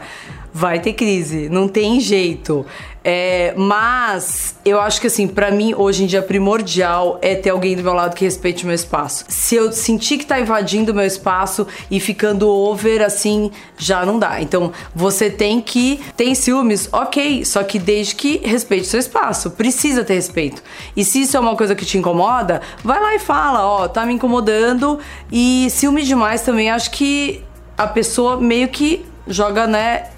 vai 0.53 0.79
ter 0.79 0.93
crise, 0.93 1.49
não 1.49 1.67
tem 1.67 1.99
jeito. 1.99 2.65
É, 3.01 3.53
mas 3.55 4.57
eu 4.65 4.79
acho 4.79 4.99
que 4.99 5.07
assim, 5.07 5.25
para 5.25 5.49
mim 5.51 5.73
hoje 5.73 6.03
em 6.03 6.05
dia 6.05 6.21
primordial 6.21 7.17
é 7.21 7.33
ter 7.33 7.49
alguém 7.49 7.75
do 7.75 7.81
meu 7.81 7.93
lado 7.93 8.13
que 8.13 8.25
respeite 8.25 8.63
o 8.63 8.67
meu 8.67 8.75
espaço. 8.75 9.23
Se 9.29 9.55
eu 9.55 9.71
sentir 9.71 10.17
que 10.17 10.25
tá 10.25 10.39
invadindo 10.39 10.91
o 10.91 10.95
meu 10.95 11.05
espaço 11.05 11.65
e 11.89 11.99
ficando 11.99 12.49
over 12.49 13.01
assim, 13.01 13.51
já 13.77 14.05
não 14.05 14.19
dá. 14.19 14.41
Então, 14.41 14.73
você 14.93 15.29
tem 15.29 15.61
que 15.61 16.01
tem 16.17 16.35
ciúmes, 16.35 16.89
OK, 16.91 17.45
só 17.45 17.63
que 17.63 17.79
desde 17.79 18.15
que 18.15 18.41
respeite 18.43 18.87
seu 18.87 18.99
espaço, 18.99 19.51
precisa 19.51 20.03
ter 20.03 20.15
respeito. 20.15 20.61
E 20.95 21.05
se 21.05 21.21
isso 21.21 21.37
é 21.37 21.39
uma 21.39 21.55
coisa 21.55 21.73
que 21.73 21.85
te 21.85 21.97
incomoda, 21.97 22.61
vai 22.83 22.99
lá 22.99 23.15
e 23.15 23.19
fala, 23.19 23.65
ó, 23.65 23.87
tá 23.87 24.05
me 24.05 24.13
incomodando 24.13 24.99
e 25.31 25.67
ciúme 25.69 26.03
demais 26.03 26.41
também, 26.41 26.69
acho 26.69 26.91
que 26.91 27.43
a 27.77 27.87
pessoa 27.87 28.37
meio 28.37 28.67
que 28.67 29.05
joga, 29.25 29.65
né, 29.65 30.09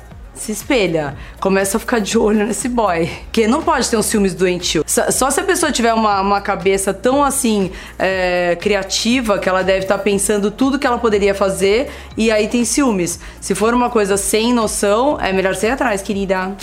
se 0.42 0.52
espelha, 0.52 1.16
começa 1.40 1.78
a 1.78 1.80
ficar 1.80 2.00
de 2.00 2.18
olho 2.18 2.48
nesse 2.48 2.68
boy. 2.68 3.08
Que 3.32 3.46
não 3.46 3.62
pode 3.62 3.88
ter 3.88 3.96
um 3.96 4.02
ciúmes 4.02 4.34
doentio. 4.34 4.84
Só, 4.88 5.30
se 5.30 5.40
a 5.40 5.44
pessoa 5.44 5.72
tiver 5.72 5.94
uma, 5.94 6.20
uma 6.20 6.42
cabeça 6.42 6.92
tão 6.92 7.24
assim 7.24 7.72
é, 8.00 8.58
criativa 8.60 9.38
que 9.38 9.48
ela 9.48 9.62
deve 9.62 9.82
estar 9.82 10.00
tá 10.00 10.04
pensando 10.04 10.50
tudo 10.50 10.80
que 10.80 10.88
ela 10.88 10.98
poderia 10.98 11.36
fazer 11.36 11.92
e 12.18 12.32
aí 12.32 12.48
tem 12.48 12.66
ciúmes. 12.66 13.20
Se 13.40 13.54
for 13.54 13.72
uma 13.76 13.92
coisa 13.92 14.18
sem 14.18 14.52
noção, 14.52 15.20
é 15.22 15.32
melhor 15.32 15.54
ser 15.54 15.70
atrás, 15.70 16.02
querida. 16.02 16.56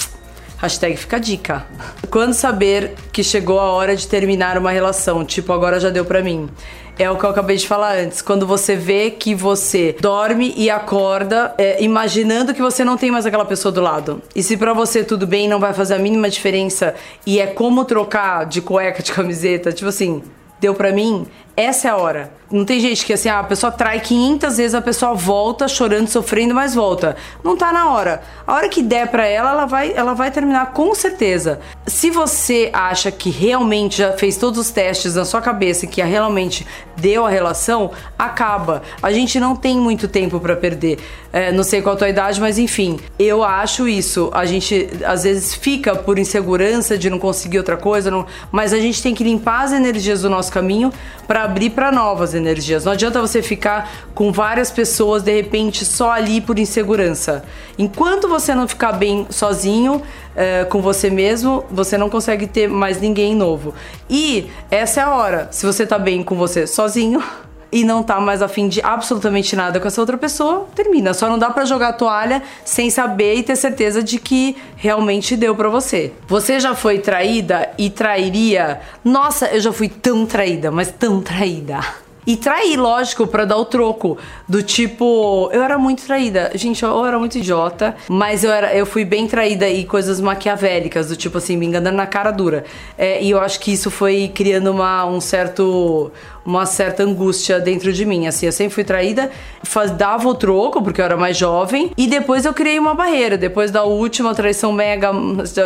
Hashtag 0.57 0.97
fica 0.97 1.17
a 1.17 1.21
dica. 1.21 1.65
Quando 2.11 2.33
saber 2.33 2.95
que 3.13 3.23
chegou 3.23 3.61
a 3.61 3.71
hora 3.71 3.95
de 3.95 4.09
terminar 4.09 4.59
uma 4.59 4.73
relação, 4.73 5.25
tipo, 5.25 5.53
agora 5.53 5.79
já 5.79 5.89
deu 5.89 6.05
pra 6.05 6.21
mim. 6.21 6.51
É 6.99 7.09
o 7.09 7.17
que 7.17 7.25
eu 7.25 7.31
acabei 7.31 7.57
de 7.57 7.64
falar 7.64 7.97
antes. 7.97 8.21
Quando 8.21 8.45
você 8.45 8.75
vê 8.75 9.12
que 9.12 9.33
você 9.33 9.95
dorme 10.00 10.52
e 10.57 10.69
acorda 10.69 11.55
é, 11.57 11.81
imaginando 11.81 12.52
que 12.52 12.61
você 12.61 12.85
não 12.85 12.97
tem 12.97 13.09
mais 13.09 13.25
aquela 13.25 13.45
pessoa 13.45 13.71
do 13.71 13.81
lado. 13.81 14.21
E 14.35 14.43
se 14.43 14.57
para 14.57 14.73
você 14.73 15.05
tudo 15.05 15.25
bem, 15.25 15.49
não 15.49 15.61
vai 15.61 15.73
fazer 15.73 15.95
a 15.95 15.99
mínima 15.99 16.28
diferença 16.28 16.97
e 17.25 17.38
é 17.38 17.47
como 17.47 17.85
trocar 17.85 18.47
de 18.47 18.61
cueca, 18.61 19.00
de 19.00 19.12
camiseta, 19.12 19.73
tipo 19.73 19.88
assim, 19.88 20.25
deu 20.61 20.75
para 20.75 20.90
mim, 20.90 21.25
essa 21.59 21.88
é 21.88 21.91
a 21.91 21.97
hora. 21.97 22.31
Não 22.50 22.65
tem 22.65 22.79
gente 22.79 23.05
que 23.05 23.12
assim, 23.12 23.29
ah, 23.29 23.41
a 23.41 23.45
pessoa 23.45 23.73
trai 23.73 24.00
500 24.00 24.57
vezes, 24.57 24.75
a 24.75 24.81
pessoa 24.81 25.12
volta 25.12 25.67
chorando, 25.67 26.07
sofrendo, 26.07 26.55
mas 26.55 26.73
volta. 26.73 27.17
Não 27.43 27.57
tá 27.57 27.73
na 27.73 27.91
hora. 27.91 28.23
A 28.47 28.55
hora 28.55 28.69
que 28.69 28.81
der 28.81 29.09
para 29.09 29.27
ela, 29.27 29.50
ela 29.50 29.67
vai, 29.67 29.93
ela 29.93 30.15
vai 30.15 30.31
terminar 30.31 30.73
com 30.73 30.95
certeza. 30.95 31.59
Se 31.85 32.11
você 32.11 32.71
acha 32.73 33.11
que 33.11 33.29
realmente 33.29 33.99
já 33.99 34.12
fez 34.12 34.37
todos 34.37 34.59
os 34.59 34.71
testes 34.71 35.17
na 35.17 35.25
sua 35.25 35.43
cabeça 35.43 35.87
que 35.87 36.00
realmente 36.00 36.65
deu 36.97 37.27
a 37.27 37.29
relação, 37.29 37.91
acaba. 38.17 38.83
A 39.03 39.12
gente 39.12 39.41
não 39.41 39.57
tem 39.57 39.77
muito 39.77 40.07
tempo 40.07 40.38
para 40.38 40.55
perder. 40.55 40.99
É, 41.33 41.53
não 41.53 41.62
sei 41.62 41.83
qual 41.83 41.97
a 41.97 41.99
tua 41.99 42.09
idade, 42.09 42.41
mas 42.41 42.57
enfim, 42.57 42.99
eu 43.19 43.43
acho 43.43 43.87
isso. 43.87 44.31
A 44.33 44.47
gente 44.47 44.88
às 45.05 45.25
vezes 45.25 45.55
fica 45.55 45.95
por 45.95 46.19
insegurança 46.19 46.97
de 46.97 47.11
não 47.11 47.19
conseguir 47.19 47.59
outra 47.59 47.77
coisa, 47.77 48.11
não... 48.11 48.25
mas 48.50 48.73
a 48.73 48.79
gente 48.79 49.03
tem 49.03 49.15
que 49.15 49.23
limpar 49.23 49.65
as 49.65 49.73
energias 49.73 50.23
do 50.23 50.31
nosso 50.31 50.50
caminho 50.50 50.91
para 51.27 51.48
abrir 51.49 51.71
para 51.71 51.90
novas 51.90 52.35
energias. 52.35 52.85
Não 52.85 52.93
adianta 52.93 53.21
você 53.21 53.43
ficar 53.43 53.90
com 54.14 54.31
várias 54.31 54.71
pessoas 54.71 55.23
de 55.23 55.35
repente 55.35 55.85
só 55.85 56.12
ali 56.12 56.40
por 56.40 56.59
insegurança. 56.59 57.43
Enquanto 57.78 58.28
você 58.28 58.55
não 58.55 58.69
ficar 58.69 58.93
bem 58.93 59.26
sozinho, 59.31 60.02
é, 60.37 60.64
com 60.64 60.81
você 60.81 61.11
mesmo, 61.11 61.64
você 61.71 61.97
não 61.99 62.11
consegue 62.11 62.47
ter 62.47 62.69
mais 62.69 63.00
ninguém 63.00 63.35
novo. 63.35 63.75
E 64.09 64.50
essa 64.71 65.00
é 65.00 65.02
a 65.02 65.14
hora. 65.14 65.49
Se 65.50 65.64
você 65.64 65.87
tá 65.87 65.99
bem 65.99 66.23
com 66.23 66.37
você 66.37 66.67
sozinho, 66.67 67.23
e 67.71 67.85
não 67.85 68.03
tá 68.03 68.21
mais 68.21 68.43
afim 68.43 68.69
de 68.69 68.81
absolutamente 68.83 69.55
nada 69.55 69.79
com 69.79 69.87
essa 69.87 70.01
outra 70.01 70.17
pessoa, 70.17 70.67
termina. 70.75 71.15
Só 71.15 71.29
não 71.29 71.39
dá 71.39 71.51
para 71.51 71.65
jogar 71.65 71.89
a 71.89 71.93
toalha 71.93 72.43
sem 72.65 72.91
saber 72.91 73.35
e 73.35 73.43
ter 73.43 73.57
certeza 73.57 74.03
de 74.03 74.19
que 74.19 74.57
realmente 74.77 75.37
deu 75.37 75.55
para 75.55 75.69
você. 75.69 76.13
Você 76.27 76.59
já 76.61 76.75
foi 76.75 76.99
traída 76.99 77.71
e 77.79 77.91
trairia? 77.91 78.81
Nossa, 79.05 79.47
eu 79.47 79.61
já 79.61 79.73
fui 79.73 79.89
tão 79.89 80.25
traída, 80.25 80.71
mas 80.71 80.91
tão 80.91 81.21
traída. 81.21 81.81
E 82.29 82.37
trair, 82.37 82.77
lógico, 82.77 83.27
para 83.27 83.47
dar 83.47 83.57
o 83.57 83.65
troco. 83.65 84.19
Do 84.47 84.63
tipo, 84.63 85.49
eu 85.51 85.63
era 85.63 85.79
muito 85.79 86.05
traída. 86.05 86.51
Gente, 86.55 86.83
eu 86.83 87.07
era 87.07 87.19
muito 87.19 87.39
idiota, 87.39 87.97
mas 88.07 88.45
eu, 88.45 88.53
era, 88.53 88.75
eu 88.75 88.85
fui 88.85 89.03
bem 89.03 89.27
traída 89.27 89.67
e 89.67 89.87
coisas 89.87 90.21
maquiavélicas, 90.21 91.09
do 91.09 91.17
tipo 91.17 91.39
assim, 91.39 91.57
me 91.57 91.65
enganando 91.65 91.97
na 91.97 92.07
cara 92.07 92.31
dura. 92.31 92.65
É, 92.99 93.23
e 93.23 93.31
eu 93.31 93.41
acho 93.41 93.59
que 93.61 93.73
isso 93.73 93.91
foi 93.91 94.31
criando 94.35 94.71
uma, 94.71 95.07
um 95.07 95.23
certo 95.23 96.13
uma 96.49 96.64
certa 96.64 97.02
angústia 97.02 97.61
dentro 97.61 97.93
de 97.93 98.07
mim. 98.07 98.26
Assim, 98.26 98.47
eu 98.47 98.52
sempre 98.52 98.75
fui 98.75 98.83
traída, 98.83 99.31
faz, 99.62 99.90
dava 99.90 100.26
o 100.26 100.35
troco, 100.35 100.83
porque 100.83 100.99
eu 100.99 101.05
era 101.05 101.17
mais 101.17 101.37
jovem, 101.37 101.93
e 101.97 102.07
depois 102.07 102.47
eu 102.47 102.55
criei 102.55 102.78
uma 102.78 102.95
barreira. 102.95 103.37
Depois 103.37 103.71
da 103.71 103.85
última 103.85 104.35
traição 104.35 104.73
mega, 104.73 105.12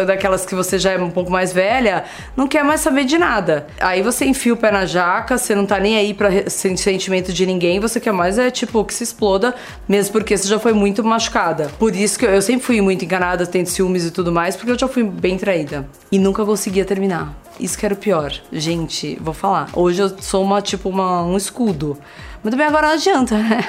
daquelas 0.05 0.45
que 0.45 0.57
você 0.57 0.81
já 0.81 0.91
é 0.91 0.99
um 0.99 1.11
pouco 1.11 1.31
mais 1.31 1.53
velha, 1.53 2.05
não 2.37 2.49
quer 2.49 2.65
mais 2.65 2.81
saber 2.81 3.05
de 3.05 3.17
nada. 3.17 3.69
Aí 3.81 4.03
você 4.03 4.25
enfia 4.25 4.53
o 4.53 4.57
pé 4.57 4.73
na 4.73 4.85
jaca, 4.85 5.39
você 5.39 5.55
não 5.55 5.65
tá 5.65 5.79
nem 5.79 5.97
aí 5.97 6.13
pra 6.13 6.51
sentimento 6.51 7.33
de 7.33 7.47
ninguém, 7.47 7.79
você 7.79 8.01
quer 8.01 8.13
mais 8.13 8.37
é 8.37 8.51
tipo 8.51 8.85
que 8.85 8.93
se 8.93 9.05
exploda, 9.05 9.55
mesmo 9.89 10.13
porque 10.13 10.37
você 10.37 10.49
já 10.49 10.59
foi 10.59 10.73
muito 10.73 11.05
machucada. 11.05 11.71
Por 11.79 11.95
isso 11.95 12.19
que 12.19 12.27
eu 12.27 12.43
sempre 12.43 12.67
fui 12.67 12.81
muito 12.81 13.05
enganada, 13.05 13.47
tendo 13.47 13.67
ciúmes 13.67 14.05
e 14.05 14.11
tudo 14.11 14.33
mais, 14.33 14.57
porque 14.57 14.73
eu 14.73 14.79
já 14.79 14.89
fui 14.89 15.05
bem 15.05 15.39
traída. 15.39 15.89
E 16.11 16.19
nunca 16.19 16.45
conseguia 16.45 16.85
terminar. 16.85 17.41
Isso 17.61 17.79
que 17.79 17.85
era 17.85 17.95
o 17.95 17.99
pior. 17.99 18.33
Gente, 18.51 19.17
vou 19.21 19.35
falar. 19.35 19.69
Hoje 19.75 20.03
eu 20.03 20.09
sou 20.21 20.43
uma, 20.43 20.61
tipo, 20.61 20.89
uma, 20.89 21.23
um 21.23 21.37
escudo. 21.37 21.99
Mas 22.43 22.51
também 22.51 22.67
agora 22.67 22.89
não 22.89 22.95
adianta, 22.95 23.39
né? 23.39 23.65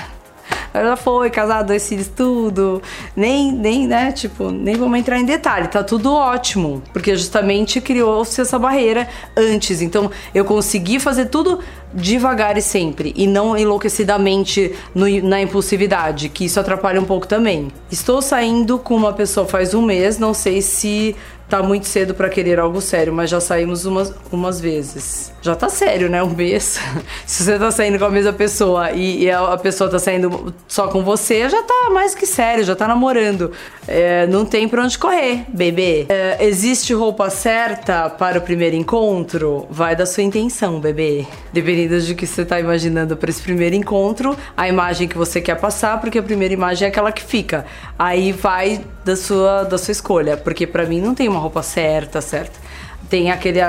Ela 0.74 0.96
foi 0.96 1.30
casada, 1.30 1.64
dois 1.66 1.88
filhos, 1.88 2.08
tudo. 2.08 2.82
Nem, 3.16 3.52
nem, 3.52 3.88
né? 3.88 4.12
Tipo, 4.12 4.50
nem 4.50 4.76
vamos 4.76 4.98
entrar 4.98 5.20
em 5.20 5.26
detalhe. 5.26 5.68
Tá 5.68 5.84
tudo 5.84 6.12
ótimo. 6.12 6.82
Porque 6.92 7.16
justamente 7.16 7.80
criou-se 7.80 8.42
essa 8.42 8.58
barreira 8.58 9.08
antes. 9.38 9.82
Então, 9.82 10.10
eu 10.34 10.44
consegui 10.44 11.00
fazer 11.00 11.26
tudo 11.26 11.60
devagar 11.94 12.58
e 12.58 12.62
sempre. 12.62 13.14
E 13.16 13.28
não 13.28 13.56
enlouquecidamente 13.56 14.74
no, 14.96 15.06
na 15.22 15.42
impulsividade, 15.42 16.30
que 16.30 16.46
isso 16.46 16.60
atrapalha 16.60 17.00
um 17.00 17.06
pouco 17.06 17.28
também. 17.28 17.72
Estou 17.92 18.22
saindo 18.22 18.80
com 18.80 18.96
uma 18.96 19.14
pessoa 19.14 19.46
faz 19.46 19.76
um 19.76 19.82
mês. 19.82 20.18
Não 20.18 20.34
sei 20.34 20.62
se 20.62 21.16
tá 21.54 21.62
muito 21.62 21.86
cedo 21.86 22.16
para 22.16 22.30
querer 22.30 22.60
algo 22.60 22.82
sério, 22.82 23.14
mas 23.14 23.30
já 23.30 23.40
saímos 23.40 23.86
umas, 23.86 24.12
umas 24.32 24.60
vezes. 24.60 25.32
Já 25.40 25.56
tá 25.56 25.70
sério, 25.70 26.10
né? 26.10 26.24
Um 26.24 26.32
mês. 26.32 26.80
Se 27.28 27.44
você 27.44 27.60
tá 27.60 27.70
saindo 27.70 28.00
com 28.00 28.06
a 28.06 28.10
mesma 28.10 28.34
pessoa 28.34 28.92
e, 28.92 29.26
e 29.26 29.30
a, 29.30 29.56
pessoa 29.58 29.88
tá 29.88 30.00
saindo 30.00 30.52
só 30.68 30.88
com 30.88 31.04
você, 31.04 31.48
já 31.48 31.62
tá 31.62 31.92
mais 31.92 32.16
que 32.16 32.26
sério, 32.26 32.64
já 32.64 32.76
tá 32.76 32.88
namorando. 32.88 33.52
É, 33.88 34.26
não 34.26 34.46
tem 34.46 34.68
pra 34.68 34.82
onde 34.82 34.98
correr, 34.98 35.46
bebê. 35.50 36.08
É, 36.10 36.38
existe 36.44 36.92
roupa 36.92 37.30
certa 37.30 38.10
para 38.10 38.40
o 38.40 38.42
primeiro 38.42 38.76
encontro? 38.76 39.68
Vai 39.70 39.96
da 39.96 40.08
sua 40.08 40.24
intenção, 40.24 40.80
bebê. 40.80 41.28
Dependendo 41.52 42.02
de 42.02 42.16
que 42.16 42.26
você 42.26 42.44
tá 42.44 42.60
imaginando 42.60 43.16
para 43.16 43.30
esse 43.30 43.42
primeiro 43.42 43.76
encontro, 43.76 44.36
a 44.58 44.68
imagem 44.68 45.08
que 45.08 45.18
você 45.18 45.40
quer 45.40 45.60
passar, 45.60 46.02
porque 46.02 46.18
a 46.18 46.24
primeira 46.24 46.54
imagem 46.54 46.88
é 46.88 46.90
aquela 46.90 47.12
que 47.12 47.22
fica. 47.22 47.64
Aí 48.00 48.32
vai 48.32 48.82
da 49.04 49.16
sua, 49.16 49.64
da 49.64 49.78
sua 49.78 49.92
escolha, 49.92 50.38
porque 50.38 50.66
para 50.66 50.86
mim 50.86 51.02
não 51.02 51.14
tem 51.14 51.28
uma 51.28 51.43
roupa 51.44 51.62
certa, 51.62 52.22
certa. 52.22 52.60
Tem 53.10 53.30
aquele 53.30 53.60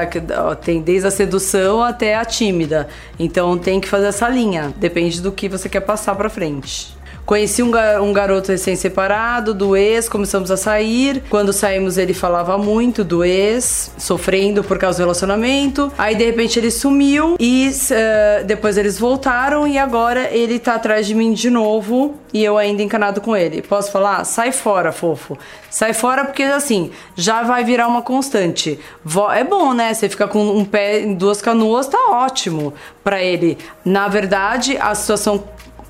tem 0.62 0.80
desde 0.80 1.06
a 1.06 1.10
sedução 1.10 1.82
até 1.82 2.14
a 2.14 2.24
tímida. 2.24 2.88
Então 3.18 3.58
tem 3.58 3.80
que 3.80 3.88
fazer 3.88 4.06
essa 4.06 4.28
linha, 4.28 4.72
depende 4.76 5.20
do 5.20 5.30
que 5.30 5.48
você 5.48 5.68
quer 5.68 5.80
passar 5.80 6.14
para 6.14 6.30
frente. 6.30 6.96
Conheci 7.26 7.62
um, 7.62 7.70
gar 7.70 8.02
um 8.02 8.12
garoto 8.12 8.52
recém-separado, 8.52 9.54
do 9.54 9.74
ex, 9.74 10.10
começamos 10.10 10.50
a 10.50 10.58
sair. 10.58 11.22
Quando 11.30 11.54
saímos, 11.54 11.96
ele 11.96 12.12
falava 12.12 12.58
muito 12.58 13.02
do 13.02 13.24
ex, 13.24 13.90
sofrendo 13.96 14.62
por 14.62 14.78
causa 14.78 14.98
do 14.98 15.00
relacionamento. 15.00 15.90
Aí, 15.96 16.14
de 16.14 16.24
repente, 16.24 16.58
ele 16.58 16.70
sumiu 16.70 17.36
e 17.40 17.70
uh, 17.70 18.44
depois 18.44 18.76
eles 18.76 18.98
voltaram 18.98 19.66
e 19.66 19.78
agora 19.78 20.28
ele 20.30 20.58
tá 20.58 20.74
atrás 20.74 21.06
de 21.06 21.14
mim 21.14 21.32
de 21.32 21.48
novo 21.48 22.14
e 22.30 22.44
eu 22.44 22.58
ainda 22.58 22.82
encanado 22.82 23.22
com 23.22 23.34
ele. 23.34 23.62
Posso 23.62 23.90
falar? 23.90 24.22
Sai 24.24 24.52
fora, 24.52 24.92
fofo. 24.92 25.38
Sai 25.70 25.94
fora 25.94 26.26
porque, 26.26 26.42
assim, 26.42 26.90
já 27.16 27.42
vai 27.42 27.64
virar 27.64 27.88
uma 27.88 28.02
constante. 28.02 28.78
É 29.34 29.42
bom, 29.44 29.72
né? 29.72 29.94
Você 29.94 30.10
fica 30.10 30.28
com 30.28 30.44
um 30.44 30.64
pé 30.64 31.00
em 31.00 31.14
duas 31.14 31.40
canoas, 31.40 31.86
tá 31.86 32.10
ótimo 32.10 32.74
pra 33.02 33.22
ele. 33.22 33.56
Na 33.82 34.08
verdade, 34.08 34.76
a 34.76 34.94
situação 34.94 35.42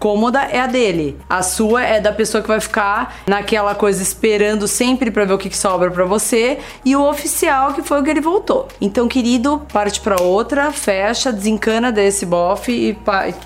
cômoda 0.04 0.42
é 0.42 0.60
a 0.60 0.66
dele. 0.66 1.16
A 1.30 1.42
sua 1.42 1.82
é 1.82 1.98
da 1.98 2.12
pessoa 2.12 2.42
que 2.42 2.48
vai 2.48 2.60
ficar 2.60 3.22
naquela 3.26 3.74
coisa 3.74 4.02
esperando 4.02 4.68
sempre 4.68 5.10
para 5.10 5.24
ver 5.24 5.32
o 5.32 5.38
que, 5.38 5.48
que 5.48 5.56
sobra 5.56 5.90
para 5.90 6.04
você. 6.04 6.58
E 6.84 6.94
o 6.94 7.02
oficial 7.08 7.72
que 7.72 7.80
foi 7.80 8.02
o 8.02 8.04
que 8.04 8.10
ele 8.10 8.20
voltou. 8.20 8.68
Então, 8.82 9.08
querido, 9.08 9.62
parte 9.72 10.02
para 10.02 10.20
outra, 10.20 10.70
fecha, 10.72 11.32
desencana 11.32 11.90
desse 11.90 12.26
bofe 12.26 12.70
e 12.70 12.98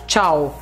tchau. 0.08 0.58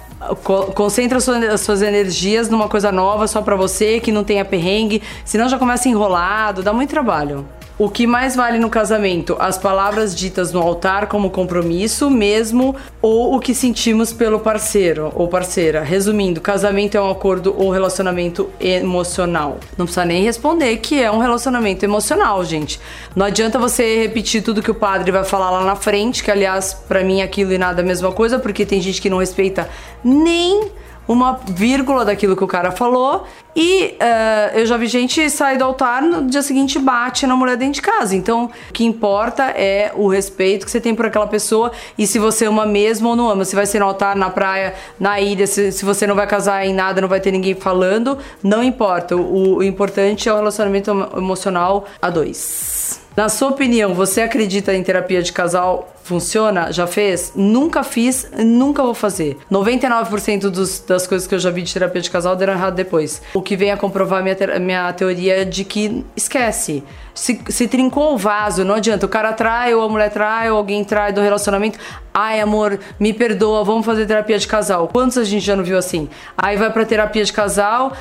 Concentra 0.75 1.17
as 1.17 1.61
suas 1.63 1.81
energias 1.81 2.51
numa 2.51 2.69
coisa 2.69 2.93
nova 2.93 3.27
só 3.27 3.41
para 3.41 3.57
você, 3.57 3.99
que 3.99 4.13
não 4.13 4.23
tenha 4.23 4.45
perrengue, 4.45 5.03
senão 5.25 5.49
já 5.49 5.59
começa 5.59 5.89
enrolado, 5.89 6.63
dá 6.63 6.75
muito 6.75 6.91
trabalho. 6.91 7.47
O 7.79 7.91
que 7.91 8.07
mais 8.07 8.35
vale 8.35 8.59
no 8.59 8.71
casamento? 8.71 9.37
As 9.39 9.59
palavras 9.59 10.17
ditas 10.17 10.51
no 10.51 10.63
altar 10.63 11.09
como 11.09 11.29
compromisso 11.29 12.09
mesmo 12.09 12.75
ou 13.03 13.37
o 13.37 13.39
que 13.39 13.55
sentimos 13.55 14.15
pelo 14.15 14.41
parceiro 14.41 15.13
ou 15.15 15.29
parceira? 15.29 15.83
Resumindo, 15.83 16.41
casamento 16.41 16.97
é 16.97 17.01
um 17.03 17.11
acordo 17.11 17.55
ou 17.55 17.69
relacionamento 17.69 18.49
emocional. 18.59 19.59
Não 19.77 19.85
precisa 19.85 20.07
nem 20.07 20.25
responder 20.25 20.79
que 20.79 21.03
é 21.03 21.11
um 21.11 21.19
relacionamento 21.19 21.85
emocional, 21.85 22.43
gente. 22.47 22.81
Não 23.15 23.27
adianta 23.27 23.59
você 23.59 23.99
repetir 23.99 24.43
tudo 24.43 24.63
que 24.63 24.71
o 24.71 24.75
padre 24.75 25.13
vai 25.13 25.25
falar 25.25 25.51
lá 25.51 25.63
na 25.63 25.77
frente, 25.77 26.25
que 26.25 26.31
aliás, 26.31 26.73
para 26.73 27.05
mim 27.05 27.21
aquilo 27.21 27.53
e 27.53 27.59
nada 27.59 27.83
é 27.83 27.85
a 27.85 27.87
mesma 27.87 28.11
coisa, 28.11 28.39
porque 28.39 28.65
tem 28.65 28.81
gente 28.81 29.03
que 29.03 29.11
não 29.11 29.19
respeita 29.19 29.69
nem 30.03 30.71
uma 31.07 31.39
vírgula 31.47 32.05
daquilo 32.05 32.37
que 32.37 32.45
o 32.45 32.47
cara 32.47 32.71
falou. 32.71 33.27
E 33.55 33.95
uh, 33.95 34.59
eu 34.59 34.67
já 34.67 34.77
vi 34.77 34.87
gente 34.87 35.31
sair 35.31 35.57
do 35.57 35.65
altar 35.65 36.03
no 36.03 36.27
dia 36.27 36.43
seguinte 36.43 36.79
bate 36.79 37.27
na 37.27 37.35
mulher 37.35 37.57
dentro 37.57 37.75
de 37.75 37.83
casa. 37.83 38.15
Então, 38.15 38.51
o 38.69 38.73
que 38.73 38.85
importa 38.85 39.45
é 39.45 39.93
o 39.95 40.09
respeito 40.09 40.67
que 40.67 40.71
você 40.71 40.81
tem 40.81 40.95
por 40.95 41.07
aquela 41.07 41.27
pessoa 41.27 41.73
e 41.97 42.07
se 42.07 42.19
você 42.19 42.45
ama 42.47 42.67
mesmo 42.67 43.09
ou 43.09 43.17
não 43.17 43.31
ama. 43.31 43.45
Se 43.45 43.57
vai 43.57 43.65
ser 43.65 43.79
no 43.79 43.87
altar, 43.87 44.15
na 44.15 44.29
praia, 44.29 44.75
na 45.01 45.19
ilha, 45.21 45.47
se, 45.47 45.73
se 45.73 45.85
você 45.85 46.07
não 46.07 46.15
vai 46.15 46.27
casar 46.27 46.67
em 46.67 46.75
nada, 46.75 47.01
não 47.01 47.09
vai 47.09 47.21
ter 47.21 47.31
ninguém 47.31 47.55
falando, 47.55 48.19
não 48.43 48.63
importa. 48.63 49.17
O, 49.17 49.57
o 49.57 49.63
importante 49.63 50.29
é 50.29 50.33
o 50.33 50.37
relacionamento 50.37 50.91
emocional 51.17 51.87
a 52.03 52.11
dois. 52.11 53.06
Na 53.17 53.31
sua 53.31 53.49
opinião, 53.49 53.95
você 53.95 54.21
acredita 54.21 54.75
em 54.75 54.83
terapia 54.83 55.23
de 55.23 55.33
casal 55.33 55.91
funciona? 56.05 56.71
Já 56.71 56.87
fez? 56.87 57.33
Nunca 57.35 57.83
fiz, 57.83 58.31
nunca 58.37 58.83
vou 58.83 58.93
fazer. 58.93 59.39
99% 59.51 60.51
dos, 60.51 60.81
das 60.81 61.07
coisas 61.07 61.27
que 61.27 61.35
eu 61.35 61.39
já 61.39 61.51
vi 61.51 61.63
de 61.63 61.73
terapia 61.73 62.03
de 62.03 62.11
casal 62.11 62.37
deram 62.37 62.53
errado 62.53 62.75
depois. 62.75 63.23
O 63.33 63.41
que 63.41 63.57
vem 63.57 63.73
a 63.73 63.77
comprovar 63.77 64.23
minha, 64.23 64.37
minha 64.61 64.93
teoria 64.93 65.47
de 65.47 65.65
que 65.65 66.05
esquece. 66.15 66.85
Se, 67.15 67.41
se 67.49 67.67
trincou 67.67 68.13
o 68.13 68.19
vaso, 68.19 68.65
não 68.65 68.75
adianta. 68.75 69.07
O 69.07 69.09
cara 69.09 69.33
trai, 69.33 69.75
ou 69.75 69.83
a 69.83 69.89
mulher 69.89 70.11
trai, 70.11 70.51
ou 70.51 70.59
alguém 70.59 70.85
trai 70.85 71.13
do 71.13 71.21
relacionamento. 71.23 71.79
Ai, 72.19 72.41
amor, 72.41 72.81
me 72.99 73.13
perdoa, 73.13 73.63
vamos 73.63 73.85
fazer 73.85 74.07
terapia 74.07 74.39
de 74.39 74.49
casal. 74.49 74.89
Quantos 74.89 75.19
a 75.19 75.25
gente 75.25 75.45
já 75.45 75.55
não 75.55 75.63
viu 75.63 75.77
assim? 75.77 76.09
Aí 76.35 76.57
vai 76.57 76.73
pra 76.73 76.83
terapia 76.83 77.23
de 77.23 77.31
casal, 77.31 77.93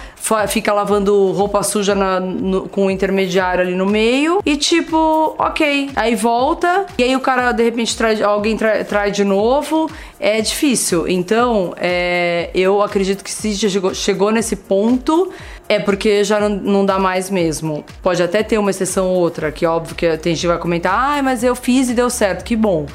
fica 0.48 0.72
lavando 0.72 1.34
roupa 1.34 1.62
suja 1.64 1.94
na, 1.94 2.18
no, 2.18 2.70
com 2.70 2.86
o 2.86 2.90
intermediário 2.90 3.62
ali 3.62 3.76
no 3.76 3.86
meio. 3.86 4.42
E 4.46 4.56
tipo, 4.56 5.36
ok. 5.38 5.90
Aí 5.98 6.16
volta, 6.16 6.86
e 6.98 7.04
aí 7.04 7.14
o 7.14 7.20
cara 7.20 7.52
de 7.52 7.62
repente 7.62 7.98
trai, 7.98 8.24
alguém 8.24 8.56
trai, 8.56 8.86
trai 8.86 9.12
de 9.12 9.26
novo. 9.26 9.92
É 10.18 10.40
difícil. 10.40 11.10
Então, 11.10 11.74
é, 11.76 12.52
eu 12.56 12.82
acredito 12.82 13.22
que 13.22 13.30
se 13.30 13.54
chegou, 13.54 13.94
chegou 13.94 14.32
nesse 14.32 14.56
ponto, 14.56 15.30
é 15.68 15.78
porque 15.78 16.24
já 16.24 16.40
não, 16.40 16.48
não 16.48 16.86
dá 16.86 16.98
mais 16.98 17.30
mesmo. 17.30 17.84
Pode 18.02 18.24
até 18.24 18.42
ter 18.44 18.58
uma 18.58 18.70
exceção 18.70 19.10
ou 19.10 19.18
outra, 19.18 19.52
que 19.52 19.66
óbvio 19.66 19.94
que 19.94 20.18
tem 20.18 20.34
gente 20.34 20.44
que 20.44 20.48
vai 20.48 20.58
comentar, 20.58 21.18
ah, 21.20 21.22
mas 21.22 21.44
eu 21.44 21.54
fiz 21.54 21.90
e 21.90 21.94
deu 21.94 22.10
certo, 22.10 22.46
que 22.46 22.56
bom. 22.56 22.86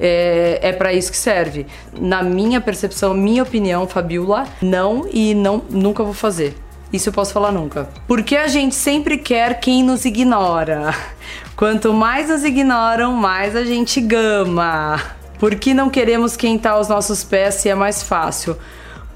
É, 0.00 0.58
é 0.62 0.72
para 0.72 0.92
isso 0.92 1.10
que 1.10 1.16
serve. 1.16 1.66
Na 1.98 2.22
minha 2.22 2.60
percepção, 2.60 3.14
minha 3.14 3.42
opinião, 3.42 3.86
Fabiola, 3.86 4.46
não 4.60 5.06
e 5.12 5.34
não 5.34 5.62
nunca 5.70 6.02
vou 6.02 6.14
fazer. 6.14 6.56
Isso 6.92 7.08
eu 7.08 7.12
posso 7.12 7.32
falar 7.32 7.50
nunca. 7.50 7.88
Porque 8.06 8.36
a 8.36 8.46
gente 8.46 8.74
sempre 8.74 9.16
quer 9.16 9.60
quem 9.60 9.82
nos 9.82 10.04
ignora. 10.04 10.94
Quanto 11.56 11.92
mais 11.92 12.28
nos 12.28 12.44
ignoram, 12.44 13.12
mais 13.14 13.56
a 13.56 13.64
gente 13.64 14.00
gama. 14.00 15.00
Por 15.38 15.54
que 15.54 15.72
não 15.72 15.88
queremos 15.88 16.36
quem 16.36 16.58
tá 16.58 16.72
aos 16.72 16.88
nossos 16.88 17.24
pés 17.24 17.54
se 17.56 17.68
é 17.68 17.74
mais 17.74 18.02
fácil? 18.02 18.56